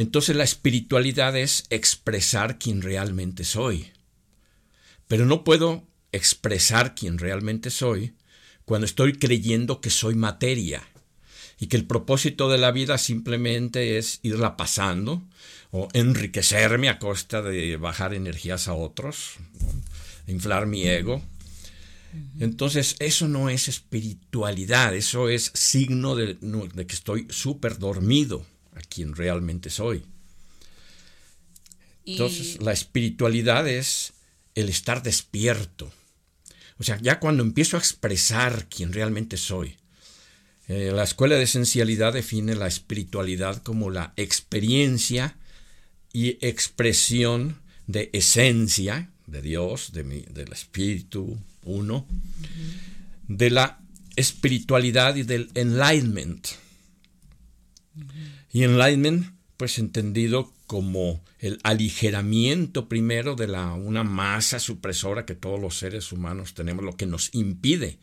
Entonces 0.00 0.34
la 0.34 0.44
espiritualidad 0.44 1.36
es 1.36 1.64
expresar 1.68 2.58
quién 2.58 2.80
realmente 2.80 3.44
soy. 3.44 3.88
Pero 5.08 5.26
no 5.26 5.44
puedo 5.44 5.86
expresar 6.10 6.94
quién 6.94 7.18
realmente 7.18 7.68
soy 7.68 8.14
cuando 8.64 8.86
estoy 8.86 9.18
creyendo 9.18 9.82
que 9.82 9.90
soy 9.90 10.14
materia 10.14 10.82
y 11.58 11.66
que 11.66 11.76
el 11.76 11.84
propósito 11.84 12.48
de 12.48 12.56
la 12.56 12.70
vida 12.70 12.96
simplemente 12.96 13.98
es 13.98 14.20
irla 14.22 14.56
pasando 14.56 15.22
o 15.70 15.88
enriquecerme 15.92 16.88
a 16.88 16.98
costa 16.98 17.42
de 17.42 17.76
bajar 17.76 18.14
energías 18.14 18.68
a 18.68 18.72
otros, 18.72 19.34
inflar 20.26 20.64
mi 20.64 20.88
ego. 20.88 21.20
Entonces, 22.38 22.96
eso 23.00 23.28
no 23.28 23.50
es 23.50 23.68
espiritualidad, 23.68 24.96
eso 24.96 25.28
es 25.28 25.50
signo 25.52 26.16
de, 26.16 26.38
de 26.40 26.86
que 26.86 26.94
estoy 26.94 27.26
súper 27.28 27.78
dormido 27.78 28.46
a 28.80 28.88
quien 28.88 29.14
realmente 29.14 29.70
soy. 29.70 30.04
Entonces, 32.04 32.60
la 32.60 32.72
espiritualidad 32.72 33.68
es 33.68 34.12
el 34.54 34.68
estar 34.68 35.02
despierto. 35.02 35.92
O 36.78 36.82
sea, 36.82 36.98
ya 37.00 37.20
cuando 37.20 37.42
empiezo 37.42 37.76
a 37.76 37.80
expresar 37.80 38.66
quién 38.68 38.92
realmente 38.92 39.36
soy. 39.36 39.76
Eh, 40.66 40.92
la 40.94 41.02
escuela 41.02 41.36
de 41.36 41.42
esencialidad 41.42 42.12
define 42.12 42.54
la 42.54 42.66
espiritualidad 42.66 43.62
como 43.62 43.90
la 43.90 44.12
experiencia 44.16 45.36
y 46.12 46.38
expresión 46.44 47.60
de 47.86 48.08
esencia 48.12 49.10
de 49.26 49.42
Dios, 49.42 49.92
de 49.92 50.04
mi, 50.04 50.20
del 50.22 50.52
Espíritu 50.52 51.38
uno, 51.64 52.06
de 53.28 53.50
la 53.50 53.80
espiritualidad 54.16 55.16
y 55.16 55.22
del 55.22 55.50
enlightenment. 55.54 56.48
Y 58.52 58.64
enlightenment, 58.64 59.34
pues 59.56 59.78
entendido 59.78 60.52
como 60.66 61.22
el 61.38 61.58
aligeramiento 61.62 62.88
primero 62.88 63.34
de 63.34 63.48
la, 63.48 63.72
una 63.72 64.04
masa 64.04 64.58
supresora 64.58 65.26
que 65.26 65.34
todos 65.34 65.60
los 65.60 65.76
seres 65.76 66.12
humanos 66.12 66.54
tenemos, 66.54 66.84
lo 66.84 66.96
que 66.96 67.06
nos 67.06 67.34
impide 67.34 67.98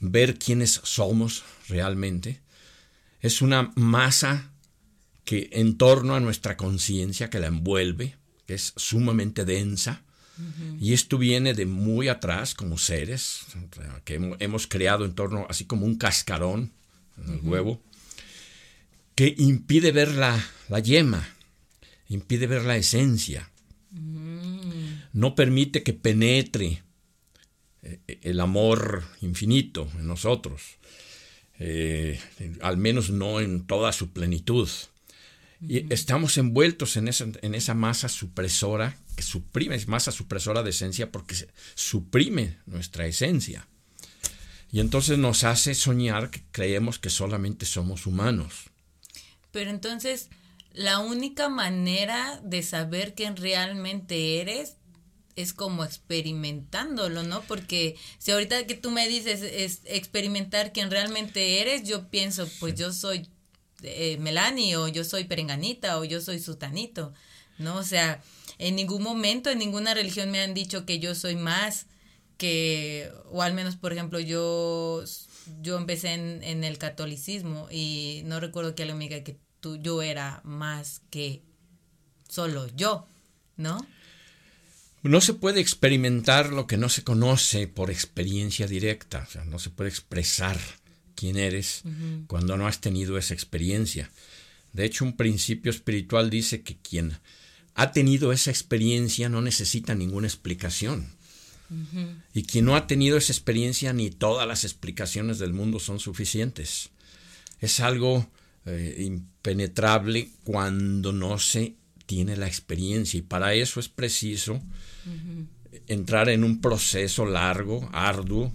ver 0.00 0.38
quiénes 0.38 0.80
somos 0.84 1.44
realmente. 1.68 2.40
Es 3.20 3.42
una 3.42 3.72
masa 3.74 4.50
que 5.24 5.50
en 5.52 5.76
torno 5.76 6.14
a 6.14 6.20
nuestra 6.20 6.56
conciencia 6.56 7.30
que 7.30 7.40
la 7.40 7.48
envuelve, 7.48 8.16
que 8.46 8.54
es 8.54 8.72
sumamente 8.76 9.44
densa, 9.44 10.02
y 10.80 10.92
esto 10.92 11.18
viene 11.18 11.52
de 11.52 11.66
muy 11.66 12.06
atrás 12.06 12.54
como 12.54 12.78
seres, 12.78 13.40
que 14.04 14.36
hemos 14.38 14.68
creado 14.68 15.04
en 15.04 15.14
torno, 15.14 15.46
así 15.50 15.64
como 15.64 15.84
un 15.84 15.96
cascarón 15.96 16.70
en 17.16 17.34
el 17.34 17.40
huevo, 17.40 17.82
que 19.18 19.34
impide 19.38 19.90
ver 19.90 20.14
la, 20.14 20.40
la 20.68 20.78
yema, 20.78 21.28
impide 22.06 22.46
ver 22.46 22.62
la 22.62 22.76
esencia, 22.76 23.50
mm. 23.90 25.08
no 25.14 25.34
permite 25.34 25.82
que 25.82 25.92
penetre 25.92 26.84
eh, 27.82 27.98
el 28.22 28.38
amor 28.38 29.02
infinito 29.20 29.90
en 29.98 30.06
nosotros, 30.06 30.78
eh, 31.58 32.20
al 32.60 32.76
menos 32.76 33.10
no 33.10 33.40
en 33.40 33.66
toda 33.66 33.92
su 33.92 34.12
plenitud. 34.12 34.68
Y 35.60 35.92
estamos 35.92 36.38
envueltos 36.38 36.96
en 36.96 37.08
esa, 37.08 37.26
en 37.42 37.56
esa 37.56 37.74
masa 37.74 38.08
supresora 38.08 38.96
que 39.16 39.24
suprime, 39.24 39.74
es 39.74 39.88
masa 39.88 40.12
supresora 40.12 40.62
de 40.62 40.70
esencia 40.70 41.10
porque 41.10 41.34
suprime 41.74 42.58
nuestra 42.66 43.04
esencia. 43.08 43.66
Y 44.70 44.78
entonces 44.78 45.18
nos 45.18 45.42
hace 45.42 45.74
soñar 45.74 46.30
que 46.30 46.44
creemos 46.52 47.00
que 47.00 47.10
solamente 47.10 47.66
somos 47.66 48.06
humanos. 48.06 48.67
Pero 49.52 49.70
entonces, 49.70 50.28
la 50.72 50.98
única 50.98 51.48
manera 51.48 52.40
de 52.44 52.62
saber 52.62 53.14
quién 53.14 53.36
realmente 53.36 54.40
eres 54.40 54.76
es 55.36 55.52
como 55.52 55.84
experimentándolo, 55.84 57.22
¿no? 57.22 57.42
Porque 57.42 57.96
si 58.18 58.32
ahorita 58.32 58.66
que 58.66 58.74
tú 58.74 58.90
me 58.90 59.08
dices 59.08 59.42
es 59.42 59.82
experimentar 59.84 60.72
quién 60.72 60.90
realmente 60.90 61.60
eres, 61.60 61.84
yo 61.88 62.08
pienso, 62.10 62.48
pues 62.58 62.74
yo 62.74 62.92
soy 62.92 63.28
eh, 63.82 64.16
Melanie 64.18 64.76
o 64.76 64.88
yo 64.88 65.04
soy 65.04 65.24
Perenganita 65.24 65.98
o 65.98 66.04
yo 66.04 66.20
soy 66.20 66.40
Sutanito, 66.40 67.12
¿no? 67.58 67.76
O 67.76 67.84
sea, 67.84 68.20
en 68.58 68.74
ningún 68.74 69.02
momento, 69.02 69.50
en 69.50 69.58
ninguna 69.58 69.94
religión 69.94 70.30
me 70.32 70.40
han 70.40 70.54
dicho 70.54 70.84
que 70.84 70.98
yo 70.98 71.14
soy 71.14 71.36
más 71.36 71.86
que, 72.36 73.10
o 73.30 73.42
al 73.42 73.54
menos, 73.54 73.76
por 73.76 73.92
ejemplo, 73.92 74.18
yo, 74.18 75.04
yo 75.60 75.76
empecé 75.76 76.14
en, 76.14 76.42
en 76.42 76.64
el 76.64 76.78
catolicismo 76.78 77.68
y 77.70 78.22
no 78.24 78.40
recuerdo 78.40 78.74
que 78.74 78.82
alguien 78.82 78.98
me 78.98 79.08
diga 79.08 79.24
que 79.24 79.38
tú, 79.60 79.76
yo 79.76 80.02
era 80.02 80.40
más 80.44 81.02
que 81.10 81.42
solo 82.28 82.66
yo, 82.74 83.06
¿no? 83.56 83.78
No 85.02 85.20
se 85.20 85.34
puede 85.34 85.60
experimentar 85.60 86.52
lo 86.52 86.66
que 86.66 86.76
no 86.76 86.88
se 86.88 87.04
conoce 87.04 87.68
por 87.68 87.90
experiencia 87.90 88.66
directa, 88.66 89.24
o 89.28 89.30
sea, 89.30 89.44
no 89.44 89.58
se 89.58 89.70
puede 89.70 89.90
expresar 89.90 90.58
quién 91.14 91.36
eres 91.36 91.82
cuando 92.26 92.56
no 92.56 92.66
has 92.66 92.80
tenido 92.80 93.16
esa 93.16 93.34
experiencia. 93.34 94.10
De 94.72 94.84
hecho, 94.84 95.04
un 95.04 95.16
principio 95.16 95.70
espiritual 95.70 96.30
dice 96.30 96.62
que 96.62 96.76
quien 96.76 97.18
ha 97.74 97.92
tenido 97.92 98.32
esa 98.32 98.50
experiencia 98.50 99.28
no 99.28 99.40
necesita 99.40 99.94
ninguna 99.94 100.26
explicación. 100.26 101.12
Y 102.32 102.44
quien 102.44 102.64
no 102.64 102.76
ha 102.76 102.86
tenido 102.86 103.16
esa 103.16 103.32
experiencia, 103.32 103.92
ni 103.92 104.10
todas 104.10 104.46
las 104.48 104.64
explicaciones 104.64 105.38
del 105.38 105.52
mundo 105.52 105.78
son 105.78 106.00
suficientes. 106.00 106.90
Es 107.60 107.80
algo 107.80 108.26
eh, 108.64 109.02
impenetrable 109.04 110.30
cuando 110.44 111.12
no 111.12 111.38
se 111.38 111.74
tiene 112.06 112.36
la 112.36 112.46
experiencia. 112.46 113.18
Y 113.18 113.22
para 113.22 113.54
eso 113.54 113.80
es 113.80 113.88
preciso 113.88 114.62
entrar 115.86 116.28
en 116.28 116.44
un 116.44 116.60
proceso 116.60 117.26
largo, 117.26 117.88
arduo, 117.92 118.52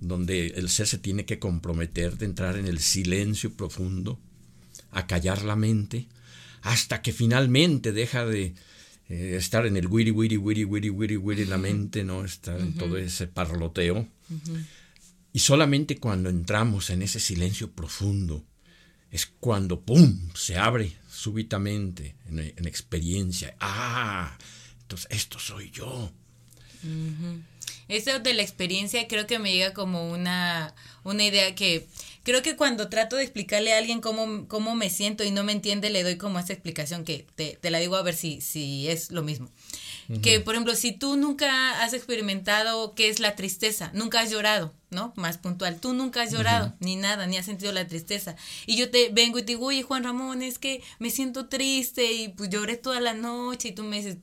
donde 0.00 0.48
el 0.48 0.68
ser 0.68 0.86
se 0.86 0.98
tiene 0.98 1.24
que 1.24 1.38
comprometer 1.38 2.18
de 2.18 2.26
entrar 2.26 2.56
en 2.56 2.66
el 2.66 2.80
silencio 2.80 3.54
profundo, 3.54 4.18
a 4.90 5.06
callar 5.06 5.42
la 5.42 5.56
mente, 5.56 6.08
hasta 6.62 7.02
que 7.02 7.12
finalmente 7.12 7.92
deja 7.92 8.26
de 8.26 8.54
eh, 9.08 9.36
estar 9.36 9.66
en 9.66 9.76
el 9.76 9.86
wiri, 9.86 10.10
wiri, 10.10 10.36
wiri, 10.36 10.64
wiri, 10.64 10.90
wiri, 10.90 11.16
wiri, 11.16 11.44
la 11.44 11.58
mente, 11.58 12.04
¿no? 12.04 12.24
Está 12.24 12.56
en 12.58 12.74
todo 12.74 12.96
ese 12.96 13.26
parloteo. 13.26 14.08
Y 15.32 15.38
solamente 15.38 15.98
cuando 15.98 16.28
entramos 16.30 16.90
en 16.90 17.02
ese 17.02 17.20
silencio 17.20 17.70
profundo, 17.72 18.44
es 19.10 19.26
cuando, 19.26 19.80
¡pum!, 19.80 20.30
se 20.34 20.56
abre 20.56 20.96
súbitamente 21.10 22.16
en, 22.28 22.66
experiencia. 22.66 23.54
¡Ah! 23.60 24.36
Entonces, 24.82 25.06
esto 25.10 25.38
soy 25.38 25.70
yo. 25.70 26.10
Eso 27.88 28.18
de 28.20 28.34
la 28.34 28.42
experiencia 28.42 29.06
creo 29.08 29.26
que 29.26 29.38
me 29.38 29.52
llega 29.52 29.74
como 29.74 30.10
una, 30.10 30.74
una 31.04 31.24
idea 31.24 31.54
que 31.54 31.86
creo 32.22 32.42
que 32.42 32.56
cuando 32.56 32.88
trato 32.88 33.16
de 33.16 33.22
explicarle 33.22 33.72
a 33.72 33.78
alguien 33.78 34.00
cómo, 34.00 34.46
cómo 34.48 34.74
me 34.74 34.90
siento 34.90 35.24
y 35.24 35.30
no 35.30 35.44
me 35.44 35.52
entiende, 35.52 35.90
le 35.90 36.02
doy 36.02 36.16
como 36.16 36.38
esa 36.38 36.52
explicación 36.52 37.04
que 37.04 37.26
te, 37.34 37.58
te 37.60 37.70
la 37.70 37.78
digo 37.78 37.96
a 37.96 38.02
ver 38.02 38.14
si, 38.14 38.40
si 38.40 38.88
es 38.88 39.10
lo 39.10 39.22
mismo. 39.22 39.50
Que, 40.20 40.40
por 40.40 40.54
ejemplo, 40.54 40.74
si 40.74 40.92
tú 40.92 41.16
nunca 41.16 41.82
has 41.82 41.94
experimentado 41.94 42.94
qué 42.94 43.08
es 43.08 43.18
la 43.18 43.34
tristeza, 43.34 43.90
nunca 43.94 44.20
has 44.20 44.30
llorado, 44.30 44.74
¿no? 44.90 45.14
Más 45.16 45.38
puntual, 45.38 45.80
tú 45.80 45.94
nunca 45.94 46.22
has 46.22 46.32
llorado, 46.32 46.74
ni 46.80 46.96
nada, 46.96 47.26
ni 47.26 47.38
has 47.38 47.46
sentido 47.46 47.72
la 47.72 47.86
tristeza. 47.86 48.36
Y 48.66 48.76
yo 48.76 48.90
te 48.90 49.08
vengo 49.10 49.38
y 49.38 49.42
te 49.42 49.52
digo, 49.52 49.66
oye, 49.66 49.82
Juan 49.82 50.04
Ramón, 50.04 50.42
es 50.42 50.58
que 50.58 50.82
me 50.98 51.08
siento 51.08 51.48
triste 51.48 52.12
y 52.12 52.28
pues 52.28 52.50
lloré 52.50 52.76
toda 52.76 53.00
la 53.00 53.14
noche 53.14 53.68
y 53.68 53.72
tú 53.72 53.84
me 53.84 53.96
dices, 53.96 54.18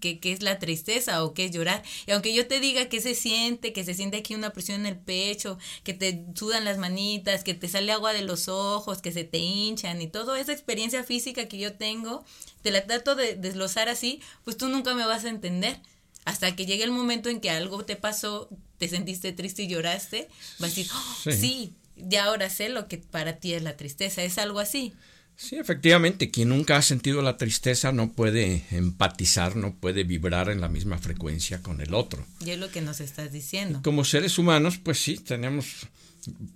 qué, 0.00 0.18
es 0.22 0.42
la 0.42 0.58
tristeza 0.58 1.24
o 1.24 1.34
qué 1.34 1.46
es 1.46 1.50
llorar. 1.50 1.82
Y 2.06 2.12
aunque 2.12 2.34
yo 2.34 2.46
te 2.46 2.60
diga 2.60 2.88
que 2.88 3.00
se 3.00 3.14
siente, 3.14 3.72
que 3.72 3.84
se 3.84 3.94
siente 3.94 4.18
aquí 4.18 4.34
una 4.34 4.50
presión 4.50 4.80
en 4.80 4.86
el 4.86 4.98
pecho, 4.98 5.58
que 5.84 5.94
te 5.94 6.24
sudan 6.34 6.64
las 6.64 6.78
manitas, 6.78 7.44
que 7.44 7.54
te 7.54 7.68
sale 7.68 7.92
agua 7.92 8.12
de 8.12 8.22
los 8.22 8.48
ojos, 8.48 9.02
que 9.02 9.12
se 9.12 9.24
te 9.24 9.38
hinchan 9.38 10.00
y 10.00 10.08
toda 10.08 10.38
esa 10.40 10.52
experiencia 10.52 11.04
física 11.04 11.48
que 11.48 11.58
yo 11.58 11.74
tengo, 11.74 12.24
te 12.62 12.70
la 12.70 12.86
trato 12.86 13.14
de 13.14 13.36
desglosar 13.36 13.88
así, 13.88 14.20
pues 14.44 14.56
tú 14.56 14.68
nunca 14.68 14.94
me 14.94 15.06
vas 15.06 15.24
a 15.24 15.30
entender. 15.30 15.80
Hasta 16.24 16.54
que 16.54 16.66
llegue 16.66 16.84
el 16.84 16.90
momento 16.90 17.30
en 17.30 17.40
que 17.40 17.50
algo 17.50 17.84
te 17.84 17.96
pasó, 17.96 18.50
te 18.76 18.88
sentiste 18.88 19.32
triste 19.32 19.62
y 19.62 19.68
lloraste, 19.68 20.28
vas 20.58 20.72
a 20.72 20.74
decir, 20.74 20.88
oh, 20.92 21.16
sí. 21.24 21.32
sí, 21.32 21.74
ya 21.96 22.24
ahora 22.24 22.50
sé 22.50 22.68
lo 22.68 22.86
que 22.86 22.98
para 22.98 23.38
ti 23.40 23.54
es 23.54 23.62
la 23.62 23.76
tristeza, 23.76 24.22
es 24.22 24.38
algo 24.38 24.60
así. 24.60 24.92
Sí, 25.40 25.54
efectivamente, 25.54 26.32
quien 26.32 26.48
nunca 26.48 26.76
ha 26.76 26.82
sentido 26.82 27.22
la 27.22 27.36
tristeza 27.36 27.92
no 27.92 28.10
puede 28.12 28.64
empatizar, 28.72 29.54
no 29.54 29.72
puede 29.72 30.02
vibrar 30.02 30.50
en 30.50 30.60
la 30.60 30.68
misma 30.68 30.98
frecuencia 30.98 31.62
con 31.62 31.80
el 31.80 31.94
otro. 31.94 32.26
Y 32.44 32.50
es 32.50 32.58
lo 32.58 32.72
que 32.72 32.80
nos 32.80 32.98
estás 32.98 33.30
diciendo. 33.30 33.80
Como 33.84 34.04
seres 34.04 34.36
humanos, 34.36 34.78
pues 34.78 34.98
sí, 34.98 35.16
tenemos, 35.16 35.86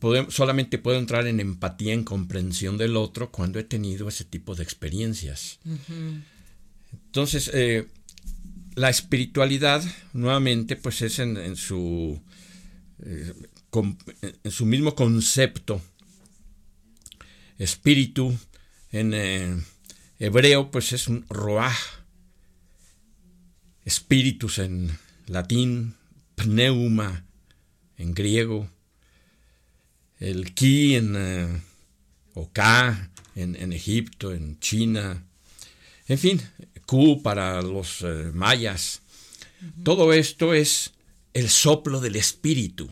podemos, 0.00 0.34
solamente 0.34 0.78
puedo 0.78 0.98
entrar 0.98 1.28
en 1.28 1.38
empatía, 1.38 1.94
en 1.94 2.02
comprensión 2.02 2.76
del 2.76 2.96
otro 2.96 3.30
cuando 3.30 3.60
he 3.60 3.62
tenido 3.62 4.08
ese 4.08 4.24
tipo 4.24 4.56
de 4.56 4.64
experiencias. 4.64 5.60
Entonces, 7.06 7.52
eh, 7.54 7.86
la 8.74 8.90
espiritualidad, 8.90 9.84
nuevamente, 10.12 10.74
pues 10.74 11.02
es 11.02 11.20
en, 11.20 11.54
su, 11.54 12.20
eh, 13.04 13.32
en 14.42 14.50
su 14.50 14.66
mismo 14.66 14.96
concepto, 14.96 15.80
espíritu, 17.58 18.36
en 18.92 19.14
eh, 19.14 19.56
hebreo 20.18 20.70
pues 20.70 20.92
es 20.92 21.08
un 21.08 21.24
roah, 21.28 21.74
espíritus 23.84 24.58
en 24.58 24.96
latín, 25.26 25.94
pneuma 26.36 27.24
en 27.96 28.14
griego, 28.14 28.68
el 30.20 30.54
ki 30.54 30.96
en 30.96 31.14
eh, 31.16 31.62
o 32.34 32.50
ka 32.52 33.10
en, 33.34 33.72
Egipto, 33.72 34.32
en 34.32 34.60
China, 34.60 35.24
en 36.06 36.18
fin, 36.18 36.42
ku 36.86 37.22
para 37.22 37.62
los 37.62 38.02
eh, 38.02 38.30
mayas. 38.32 39.00
Todo 39.84 40.12
esto 40.12 40.54
es 40.54 40.92
el 41.32 41.48
soplo 41.48 42.00
del 42.00 42.16
espíritu, 42.16 42.90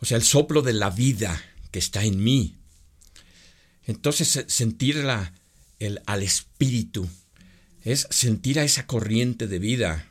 o 0.00 0.04
sea, 0.04 0.16
el 0.16 0.24
soplo 0.24 0.62
de 0.62 0.72
la 0.74 0.90
vida 0.90 1.40
que 1.70 1.78
está 1.78 2.04
en 2.04 2.22
mí. 2.22 2.56
Entonces, 3.86 4.44
sentir 4.48 5.04
el, 5.78 6.00
al 6.06 6.22
espíritu 6.22 7.08
es 7.82 8.06
sentir 8.10 8.58
a 8.58 8.64
esa 8.64 8.86
corriente 8.86 9.46
de 9.46 9.58
vida 9.58 10.08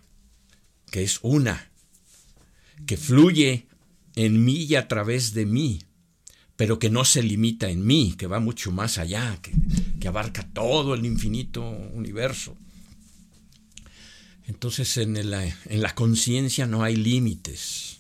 que 0.92 1.04
es 1.04 1.20
una, 1.24 1.72
que 2.86 2.98
fluye 2.98 3.66
en 4.16 4.46
mí 4.46 4.66
y 4.66 4.76
a 4.76 4.88
través 4.88 5.34
de 5.34 5.48
mí, 5.48 5.82
pero 6.56 6.78
que 6.78 6.92
no 6.92 7.04
se 7.04 7.24
limita 7.24 7.70
en 7.70 7.84
mí, 7.84 8.14
que 8.16 8.28
va 8.28 8.40
mucho 8.40 8.72
más 8.72 9.00
allá, 9.00 9.40
que, 9.42 9.52
que 10.00 10.08
abarca 10.08 10.48
todo 10.54 10.94
el 10.94 11.04
infinito 11.04 11.68
universo. 11.68 12.56
Entonces 14.46 14.98
en 14.98 15.16
en 15.16 15.82
la 15.82 15.96
conciencia 15.96 16.68
no 16.68 16.84
hay 16.84 16.96
límites. 16.96 17.98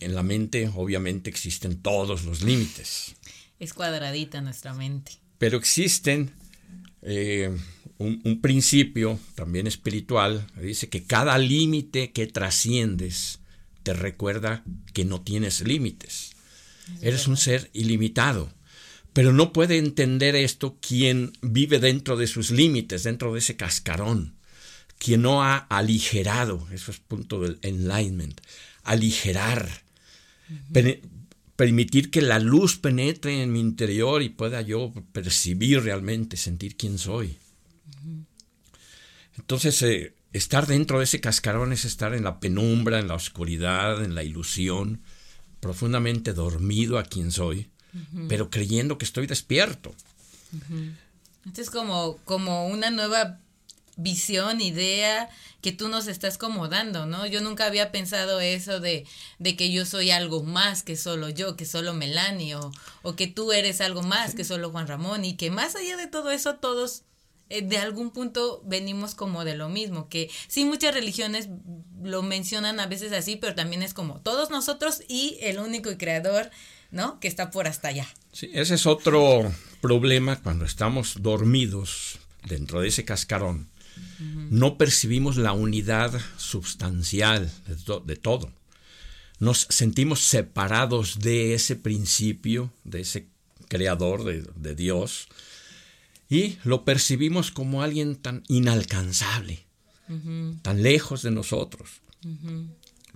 En 0.00 0.14
la 0.14 0.24
mente 0.24 0.70
obviamente 0.74 1.30
existen 1.30 1.80
todos 1.82 2.24
los 2.24 2.42
límites. 2.42 3.14
Es 3.62 3.74
cuadradita 3.74 4.40
nuestra 4.40 4.74
mente. 4.74 5.12
Pero 5.38 5.56
existen 5.56 6.32
eh, 7.02 7.56
un, 7.98 8.20
un, 8.24 8.40
principio 8.40 9.20
también 9.36 9.68
espiritual, 9.68 10.46
dice 10.60 10.88
que 10.88 11.04
cada 11.04 11.38
límite 11.38 12.10
que 12.10 12.26
trasciendes 12.26 13.38
te 13.84 13.92
recuerda 13.92 14.64
que 14.92 15.04
no 15.04 15.20
tienes 15.20 15.60
límites. 15.60 16.32
Eres 17.00 17.28
un 17.28 17.36
ser 17.36 17.70
ilimitado. 17.72 18.52
Pero 19.12 19.32
no 19.32 19.52
puede 19.52 19.78
entender 19.78 20.34
esto 20.34 20.78
quien 20.80 21.32
vive 21.42 21.78
dentro 21.78 22.16
de 22.16 22.26
sus 22.26 22.50
límites, 22.50 23.04
dentro 23.04 23.32
de 23.32 23.38
ese 23.38 23.56
cascarón 23.56 24.34
quien 25.02 25.22
no 25.22 25.42
ha 25.42 25.56
aligerado, 25.56 26.64
eso 26.72 26.92
es 26.92 26.98
punto 27.00 27.40
del 27.40 27.58
enlightenment, 27.62 28.40
aligerar, 28.84 29.68
permitir 31.56 32.10
que 32.10 32.22
la 32.22 32.38
luz 32.38 32.78
penetre 32.78 33.42
en 33.42 33.52
mi 33.52 33.60
interior 33.60 34.22
y 34.22 34.30
pueda 34.30 34.62
yo 34.62 34.92
percibir 35.12 35.82
realmente, 35.82 36.36
sentir 36.36 36.76
quién 36.76 36.98
soy. 36.98 37.36
Entonces, 39.36 39.80
eh, 39.82 40.14
estar 40.32 40.66
dentro 40.66 40.98
de 40.98 41.04
ese 41.04 41.20
cascarón 41.20 41.72
es 41.72 41.84
estar 41.84 42.14
en 42.14 42.24
la 42.24 42.40
penumbra, 42.40 42.98
en 42.98 43.08
la 43.08 43.14
oscuridad, 43.14 44.04
en 44.04 44.14
la 44.14 44.22
ilusión, 44.22 45.02
profundamente 45.60 46.32
dormido 46.32 46.98
a 46.98 47.04
quien 47.04 47.30
soy, 47.30 47.68
pero 48.28 48.50
creyendo 48.50 48.98
que 48.98 49.04
estoy 49.04 49.26
despierto. 49.26 49.94
Esto 51.46 51.60
es 51.60 51.70
como, 51.70 52.18
como 52.24 52.68
una 52.68 52.90
nueva 52.90 53.40
visión, 53.96 54.60
idea 54.60 55.28
que 55.60 55.72
tú 55.72 55.88
nos 55.88 56.08
estás 56.08 56.38
como 56.38 56.68
dando, 56.68 57.06
¿no? 57.06 57.24
Yo 57.26 57.40
nunca 57.40 57.66
había 57.66 57.92
pensado 57.92 58.40
eso 58.40 58.80
de, 58.80 59.06
de 59.38 59.56
que 59.56 59.70
yo 59.70 59.86
soy 59.86 60.10
algo 60.10 60.42
más 60.42 60.82
que 60.82 60.96
solo 60.96 61.28
yo, 61.28 61.56
que 61.56 61.64
solo 61.64 61.94
Melanie, 61.94 62.56
o, 62.56 62.72
o 63.02 63.14
que 63.14 63.28
tú 63.28 63.52
eres 63.52 63.80
algo 63.80 64.02
más 64.02 64.34
que 64.34 64.44
solo 64.44 64.70
Juan 64.70 64.88
Ramón, 64.88 65.24
y 65.24 65.36
que 65.36 65.50
más 65.50 65.76
allá 65.76 65.96
de 65.96 66.08
todo 66.08 66.32
eso, 66.32 66.56
todos 66.56 67.04
eh, 67.48 67.62
de 67.62 67.78
algún 67.78 68.10
punto 68.10 68.60
venimos 68.64 69.14
como 69.14 69.44
de 69.44 69.54
lo 69.54 69.68
mismo, 69.68 70.08
que 70.08 70.30
sí 70.48 70.64
muchas 70.64 70.94
religiones 70.94 71.48
lo 72.02 72.22
mencionan 72.22 72.80
a 72.80 72.86
veces 72.86 73.12
así, 73.12 73.36
pero 73.36 73.54
también 73.54 73.82
es 73.82 73.94
como 73.94 74.20
todos 74.20 74.50
nosotros 74.50 75.02
y 75.06 75.38
el 75.42 75.60
único 75.60 75.96
creador, 75.96 76.50
¿no? 76.90 77.20
Que 77.20 77.28
está 77.28 77.52
por 77.52 77.68
hasta 77.68 77.88
allá. 77.88 78.08
Sí, 78.32 78.50
ese 78.52 78.74
es 78.74 78.86
otro 78.86 79.52
problema 79.80 80.40
cuando 80.42 80.64
estamos 80.64 81.16
dormidos 81.20 82.18
dentro 82.48 82.80
de 82.80 82.88
ese 82.88 83.04
cascarón 83.04 83.68
no 84.50 84.78
percibimos 84.78 85.36
la 85.36 85.52
unidad 85.52 86.20
substancial 86.36 87.50
de, 88.04 88.16
todo. 88.16 88.52
Nos 89.38 89.66
sentimos 89.70 90.20
separados 90.20 91.18
de 91.18 91.54
ese 91.54 91.76
principio, 91.76 92.72
de 92.84 93.00
ese 93.00 93.28
creador, 93.68 94.24
de, 94.24 94.74
Dios, 94.74 95.28
y 96.28 96.58
lo 96.64 96.84
percibimos 96.84 97.50
como 97.50 97.82
alguien 97.82 98.16
tan 98.16 98.44
inalcanzable, 98.48 99.64
tan 100.62 100.82
lejos 100.82 101.22
de 101.22 101.30
nosotros. 101.30 102.02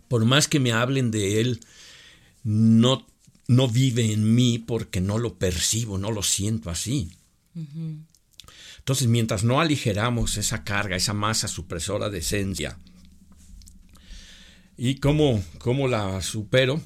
Por 0.08 0.24
más 0.24 0.48
que 0.48 0.60
me 0.60 0.72
hablen 0.72 1.10
de 1.10 1.40
Él, 1.40 1.60
no, 2.42 3.06
no 3.48 3.68
vive 3.68 4.12
en 4.12 4.34
mí 4.34 4.58
porque 4.58 5.00
no 5.00 5.18
lo 5.18 5.38
percibo, 5.38 5.98
no 5.98 6.10
lo 6.10 6.22
siento 6.22 6.70
así. 6.70 7.10
Entonces, 8.86 9.08
mientras 9.08 9.42
no 9.42 9.60
aligeramos 9.60 10.36
esa 10.36 10.62
carga, 10.62 10.94
esa 10.94 11.12
masa 11.12 11.48
supresora 11.48 12.08
de 12.08 12.18
esencia, 12.18 12.78
¿y 14.76 15.00
cómo, 15.00 15.42
cómo 15.58 15.88
la 15.88 16.22
supero? 16.22 16.80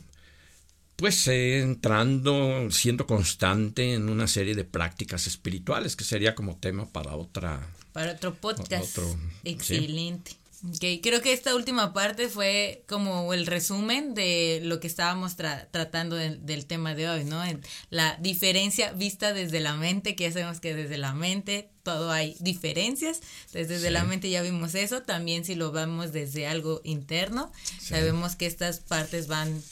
Pues 0.97 1.29
eh, 1.29 1.61
entrando, 1.61 2.71
siendo 2.71 3.07
constante 3.07 3.93
en 3.93 4.09
una 4.09 4.29
serie 4.29 4.55
de 4.55 4.65
prácticas 4.65 5.27
espirituales, 5.27 5.95
que 5.95 6.05
sería 6.05 6.35
como 6.35 6.57
tema 6.57 6.91
para 6.91 7.15
otra... 7.17 7.69
Para 7.93 8.13
otro 8.13 8.35
podcast. 8.35 8.99
Excelente. 9.45 10.40
Creo 10.81 11.23
que 11.23 11.33
esta 11.33 11.55
última 11.55 11.93
parte 11.93 12.29
fue 12.29 12.85
como 12.89 13.33
el 13.33 13.47
resumen 13.47 14.15
de 14.15 14.61
lo 14.63 14.79
que 14.79 14.87
estábamos 14.87 15.37
tratando 15.37 16.17
del 16.17 16.67
tema 16.67 16.95
de 16.95 17.09
hoy, 17.09 17.25
¿no? 17.25 17.43
la 17.89 18.17
diferencia 18.21 18.93
vista 18.93 19.33
desde 19.33 19.61
la 19.61 19.75
mente, 19.75 20.15
que 20.17 20.27
hacemos 20.27 20.61
que 20.61 20.75
desde 20.75 20.99
la 20.99 21.15
mente 21.15 21.71
todo 21.83 22.11
hay 22.11 22.37
diferencias. 22.41 23.21
desde 23.53 23.91
la 23.91 24.05
mente 24.05 24.29
ya 24.29 24.43
vimos 24.43 24.75
eso. 24.75 25.03
También 25.03 25.45
si 25.45 25.55
lo 25.55 25.73
vemos 25.73 26.13
desde 26.13 26.47
algo 26.47 26.81
interno, 26.85 27.53
sabemos 27.81 28.37
que 28.37 28.47
estas 28.47 28.81
partes 28.81 29.27
van 29.27 29.63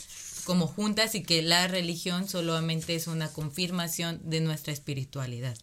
como 0.45 0.67
juntas 0.67 1.15
y 1.15 1.23
que 1.23 1.43
la 1.43 1.69
religión 1.69 2.27
solamente 2.27 2.95
es 2.95 3.07
una 3.07 3.29
confirmación 3.29 4.21
de 4.25 4.41
nuestra 4.41 4.73
espiritualidad. 4.73 5.55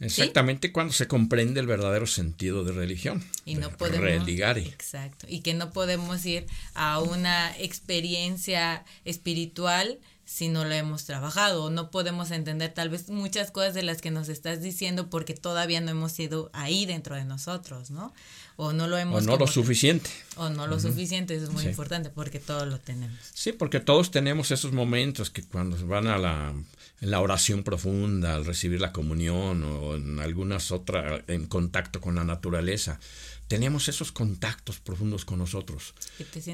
Exactamente 0.00 0.72
cuando 0.72 0.94
se 0.94 1.06
comprende 1.06 1.60
el 1.60 1.66
verdadero 1.66 2.06
sentido 2.06 2.64
de 2.64 2.72
religión. 2.72 3.22
Y 3.44 3.56
no 3.56 3.70
podemos. 3.70 4.26
Exacto. 4.62 5.26
Y 5.28 5.40
que 5.40 5.52
no 5.52 5.72
podemos 5.72 6.24
ir 6.24 6.46
a 6.74 7.00
una 7.00 7.56
experiencia 7.58 8.84
espiritual 9.04 9.98
si 10.30 10.48
no 10.48 10.64
lo 10.64 10.72
hemos 10.72 11.06
trabajado 11.06 11.70
no 11.70 11.90
podemos 11.90 12.30
entender 12.30 12.72
tal 12.72 12.88
vez 12.88 13.08
muchas 13.08 13.50
cosas 13.50 13.74
de 13.74 13.82
las 13.82 14.00
que 14.00 14.12
nos 14.12 14.28
estás 14.28 14.62
diciendo 14.62 15.10
porque 15.10 15.34
todavía 15.34 15.80
no 15.80 15.90
hemos 15.90 16.16
ido 16.20 16.50
ahí 16.52 16.86
dentro 16.86 17.16
de 17.16 17.24
nosotros, 17.24 17.90
¿no? 17.90 18.14
O 18.54 18.72
no 18.72 18.86
lo 18.86 18.96
hemos... 18.96 19.24
O 19.24 19.26
no 19.26 19.36
lo 19.36 19.48
suficiente. 19.48 20.08
O 20.36 20.48
no 20.48 20.68
lo 20.68 20.78
suficiente, 20.78 21.34
eso 21.34 21.46
es 21.46 21.50
muy 21.50 21.64
importante 21.64 22.10
porque 22.10 22.38
todos 22.38 22.68
lo 22.68 22.78
tenemos. 22.78 23.18
Sí, 23.34 23.52
porque 23.52 23.80
todos 23.80 24.12
tenemos 24.12 24.52
esos 24.52 24.72
momentos 24.72 25.30
que 25.30 25.42
cuando 25.42 25.84
van 25.88 26.06
a 26.06 26.16
la, 26.16 26.54
en 27.00 27.10
la 27.10 27.20
oración 27.20 27.64
profunda, 27.64 28.36
al 28.36 28.44
recibir 28.44 28.80
la 28.80 28.92
comunión 28.92 29.64
o 29.64 29.96
en 29.96 30.20
algunas 30.20 30.70
otras, 30.70 31.22
en 31.26 31.46
contacto 31.46 32.00
con 32.00 32.14
la 32.14 32.24
naturaleza, 32.24 33.00
tenemos 33.48 33.88
esos 33.88 34.12
contactos 34.12 34.78
profundos 34.78 35.24
con 35.24 35.40
nosotros. 35.40 35.92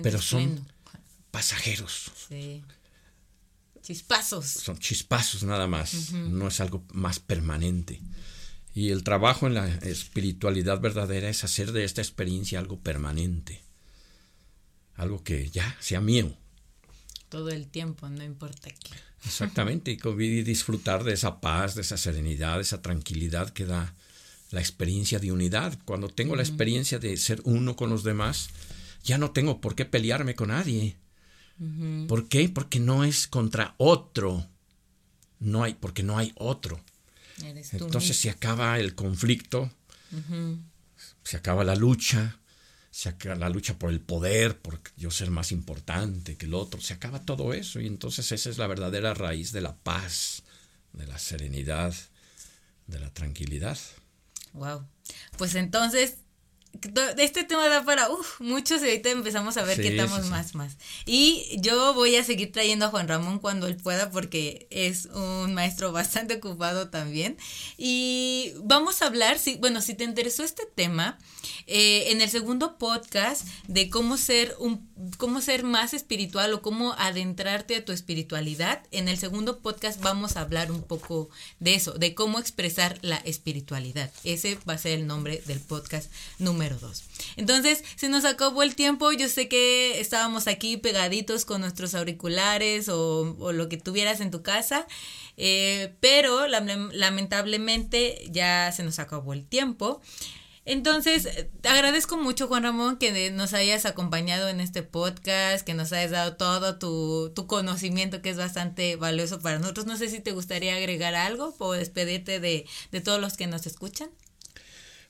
pero 0.02 0.22
son 0.22 0.66
pasajeros. 1.30 2.10
Sí. 2.26 2.62
Chispazos. 3.86 4.46
Son 4.46 4.76
chispazos 4.80 5.44
nada 5.44 5.68
más, 5.68 6.10
no 6.10 6.48
es 6.48 6.58
algo 6.58 6.84
más 6.92 7.20
permanente. 7.20 8.00
Y 8.74 8.90
el 8.90 9.04
trabajo 9.04 9.46
en 9.46 9.54
la 9.54 9.68
espiritualidad 9.68 10.80
verdadera 10.80 11.28
es 11.28 11.44
hacer 11.44 11.70
de 11.70 11.84
esta 11.84 12.02
experiencia 12.02 12.58
algo 12.58 12.80
permanente, 12.80 13.62
algo 14.96 15.22
que 15.22 15.50
ya 15.50 15.76
sea 15.78 16.00
mío. 16.00 16.36
Todo 17.28 17.50
el 17.50 17.68
tiempo, 17.68 18.08
no 18.08 18.24
importa 18.24 18.70
qué. 18.70 18.90
Exactamente, 19.24 19.92
y 19.92 20.42
disfrutar 20.42 21.04
de 21.04 21.12
esa 21.12 21.40
paz, 21.40 21.76
de 21.76 21.82
esa 21.82 21.96
serenidad, 21.96 22.56
de 22.56 22.62
esa 22.62 22.82
tranquilidad 22.82 23.50
que 23.50 23.66
da 23.66 23.94
la 24.50 24.58
experiencia 24.58 25.20
de 25.20 25.30
unidad. 25.30 25.78
Cuando 25.84 26.08
tengo 26.08 26.34
la 26.34 26.42
experiencia 26.42 26.98
de 26.98 27.16
ser 27.18 27.40
uno 27.44 27.76
con 27.76 27.90
los 27.90 28.02
demás, 28.02 28.48
ya 29.04 29.16
no 29.16 29.30
tengo 29.30 29.60
por 29.60 29.76
qué 29.76 29.84
pelearme 29.84 30.34
con 30.34 30.48
nadie. 30.48 30.96
¿Por 32.08 32.28
qué? 32.28 32.48
Porque 32.48 32.80
no 32.80 33.04
es 33.04 33.26
contra 33.26 33.74
otro. 33.78 34.46
No 35.38 35.64
hay, 35.64 35.74
porque 35.74 36.02
no 36.02 36.18
hay 36.18 36.32
otro. 36.36 36.80
Entonces 37.72 38.16
se 38.16 38.30
acaba 38.30 38.78
el 38.78 38.94
conflicto, 38.94 39.70
se 41.22 41.36
acaba 41.36 41.64
la 41.64 41.74
lucha, 41.74 42.38
se 42.90 43.10
acaba 43.10 43.34
la 43.34 43.50
lucha 43.50 43.78
por 43.78 43.90
el 43.90 44.00
poder, 44.00 44.58
por 44.58 44.80
yo 44.96 45.10
ser 45.10 45.30
más 45.30 45.52
importante 45.52 46.36
que 46.36 46.46
el 46.46 46.54
otro, 46.54 46.80
se 46.80 46.94
acaba 46.94 47.20
todo 47.20 47.52
eso 47.52 47.80
y 47.80 47.86
entonces 47.86 48.32
esa 48.32 48.48
es 48.48 48.56
la 48.56 48.66
verdadera 48.66 49.12
raíz 49.12 49.52
de 49.52 49.60
la 49.60 49.76
paz, 49.76 50.44
de 50.94 51.06
la 51.06 51.18
serenidad, 51.18 51.94
de 52.86 52.98
la 52.98 53.12
tranquilidad. 53.12 53.78
Wow. 54.54 54.86
Pues 55.36 55.54
entonces 55.56 56.16
este 57.18 57.44
tema 57.44 57.68
da 57.68 57.84
para 57.84 58.10
uf, 58.10 58.40
muchos 58.40 58.82
y 58.82 58.86
ahorita 58.86 59.10
empezamos 59.10 59.56
a 59.56 59.62
ver 59.62 59.80
que 59.80 59.88
estamos 59.88 60.26
más, 60.26 60.54
más. 60.54 60.76
Y 61.04 61.56
yo 61.60 61.94
voy 61.94 62.16
a 62.16 62.24
seguir 62.24 62.52
trayendo 62.52 62.86
a 62.86 62.88
Juan 62.88 63.08
Ramón 63.08 63.38
cuando 63.38 63.66
él 63.66 63.76
pueda 63.76 64.10
porque 64.10 64.66
es 64.70 65.06
un 65.06 65.54
maestro 65.54 65.92
bastante 65.92 66.34
ocupado 66.34 66.88
también. 66.88 67.36
Y 67.76 68.52
vamos 68.62 69.02
a 69.02 69.06
hablar, 69.06 69.38
si, 69.38 69.56
bueno, 69.56 69.80
si 69.80 69.94
te 69.94 70.04
interesó 70.04 70.42
este 70.42 70.64
tema, 70.74 71.18
eh, 71.66 72.12
en 72.12 72.20
el 72.20 72.30
segundo 72.30 72.78
podcast 72.78 73.46
de 73.66 73.90
cómo 73.90 74.16
ser 74.16 74.54
un 74.58 74.86
cómo 75.18 75.40
ser 75.40 75.62
más 75.62 75.94
espiritual 75.94 76.52
o 76.54 76.62
cómo 76.62 76.94
adentrarte 76.94 77.76
a 77.76 77.84
tu 77.84 77.92
espiritualidad. 77.92 78.82
En 78.90 79.08
el 79.08 79.18
segundo 79.18 79.60
podcast 79.60 80.00
vamos 80.00 80.36
a 80.36 80.40
hablar 80.40 80.72
un 80.72 80.82
poco 80.82 81.28
de 81.60 81.74
eso, 81.74 81.92
de 81.92 82.14
cómo 82.14 82.38
expresar 82.38 82.98
la 83.02 83.16
espiritualidad. 83.16 84.10
Ese 84.24 84.58
va 84.68 84.74
a 84.74 84.78
ser 84.78 84.98
el 84.98 85.06
nombre 85.06 85.42
del 85.46 85.60
podcast 85.60 86.10
número 86.38 86.65
dos. 86.74 87.04
Entonces, 87.36 87.84
se 87.96 88.08
nos 88.08 88.24
acabó 88.24 88.62
el 88.62 88.74
tiempo. 88.74 89.12
Yo 89.12 89.28
sé 89.28 89.48
que 89.48 90.00
estábamos 90.00 90.48
aquí 90.48 90.76
pegaditos 90.76 91.44
con 91.44 91.60
nuestros 91.60 91.94
auriculares 91.94 92.88
o, 92.88 93.52
lo 93.52 93.68
que 93.68 93.76
tuvieras 93.76 94.20
en 94.20 94.30
tu 94.30 94.42
casa. 94.42 94.86
Eh, 95.36 95.94
pero 96.00 96.46
lamentablemente 96.48 98.26
ya 98.30 98.72
se 98.72 98.82
nos 98.82 98.98
acabó 98.98 99.32
el 99.32 99.46
tiempo. 99.46 100.00
Entonces, 100.66 101.28
te 101.60 101.68
agradezco 101.68 102.16
mucho, 102.16 102.48
Juan 102.48 102.64
Ramón, 102.64 102.96
que 102.98 103.30
nos 103.30 103.54
hayas 103.54 103.86
acompañado 103.86 104.48
en 104.48 104.60
este 104.60 104.82
podcast, 104.82 105.64
que 105.64 105.74
nos 105.74 105.92
hayas 105.92 106.10
dado 106.10 106.36
todo 106.36 106.76
tu, 106.76 107.46
conocimiento, 107.46 108.20
que 108.20 108.30
es 108.30 108.36
bastante 108.36 108.96
valioso 108.96 109.40
para 109.40 109.60
nosotros. 109.60 109.86
No 109.86 109.96
sé 109.96 110.10
si 110.10 110.18
te 110.18 110.32
gustaría 110.32 110.74
agregar 110.74 111.14
algo 111.14 111.54
o 111.58 111.72
despedirte 111.72 112.40
de, 112.40 112.66
todos 113.04 113.20
los 113.20 113.36
que 113.36 113.46
nos 113.46 113.64
escuchan. 113.66 114.10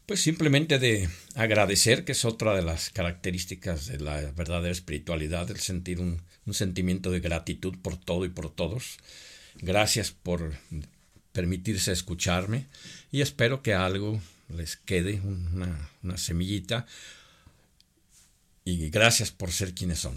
Pues 0.06 0.22
simplemente 0.22 0.78
de 0.78 1.08
agradecer, 1.34 2.04
que 2.04 2.12
es 2.12 2.24
otra 2.24 2.54
de 2.54 2.62
las 2.62 2.90
características 2.90 3.86
de 3.86 3.98
la 3.98 4.20
verdadera 4.30 4.70
espiritualidad, 4.70 5.50
el 5.50 5.58
sentir 5.58 6.00
un, 6.00 6.22
sentimiento 6.52 7.10
de 7.10 7.18
gratitud 7.18 7.76
por 7.82 7.96
todo 7.96 8.24
y 8.24 8.28
por 8.28 8.54
todos. 8.54 8.98
Gracias 9.56 10.12
por 10.12 10.54
permitirse 11.32 11.90
escucharme 11.90 12.66
y 13.10 13.20
espero 13.20 13.62
que 13.62 13.74
algo 13.74 14.20
les 14.48 14.76
quede 14.76 15.20
una, 15.24 15.90
una 16.04 16.16
semillita. 16.16 16.86
Y 18.64 18.90
gracias 18.90 19.32
por 19.32 19.50
ser 19.50 19.74
quienes 19.74 19.98
son. 19.98 20.16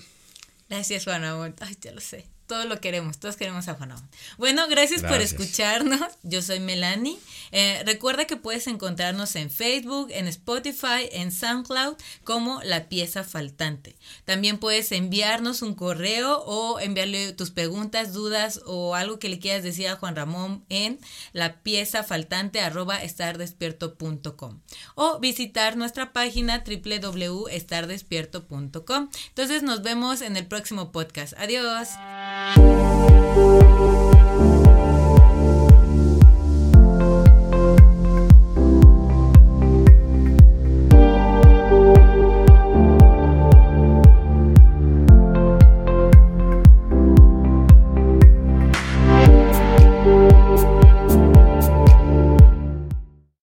Gracias, 0.69 1.05
Juan 1.05 1.23
Ay, 1.23 1.77
ya 1.81 1.91
lo 1.91 2.01
sé 2.01 2.38
todos 2.49 2.65
lo 2.65 2.81
queremos, 2.81 3.19
todos 3.19 3.37
queremos 3.37 3.67
a 3.67 3.75
Juan 3.75 3.93
Bueno, 4.37 4.67
gracias, 4.67 5.03
por 5.03 5.21
escucharnos. 5.21 6.01
Yo 6.23 6.41
soy 6.41 6.59
Melanie. 6.59 7.19
Eh, 7.51 7.83
recuerda 7.85 8.25
que 8.25 8.37
puedes 8.37 8.65
encontrarnos 8.67 9.35
en 9.35 9.51
Facebook, 9.51 10.07
en 10.11 10.27
Spotify, 10.27 11.07
en 11.11 11.31
SoundCloud 11.31 11.95
como 12.23 12.59
La 12.63 12.89
Pieza 12.89 13.23
Faltante. 13.23 13.95
También 14.25 14.57
puedes 14.57 14.91
enviarnos 14.91 15.61
un 15.61 15.75
correo 15.75 16.39
o 16.39 16.79
enviarle 16.79 17.33
tus 17.33 17.51
preguntas, 17.51 18.13
dudas 18.13 18.61
o 18.65 18.95
algo 18.95 19.19
que 19.19 19.29
le 19.29 19.37
quieras 19.37 19.61
decir 19.63 19.87
a 19.87 19.95
Juan 19.95 20.15
Ramón 20.15 20.65
en 20.69 20.99
la 21.33 21.61
pieza 21.61 22.03
faltante 22.03 22.59
o 24.95 25.19
visitar 25.19 25.77
nuestra 25.77 26.13
página 26.13 26.63
www.estardespierto.com. 26.65 29.09
Entonces 29.27 29.61
nos 29.61 29.83
vemos 29.83 30.21
en 30.21 30.35
el 30.35 30.47
próximo 30.47 30.91
podcast. 30.91 31.33
Adiós. 31.37 31.89
Música 32.39 34.08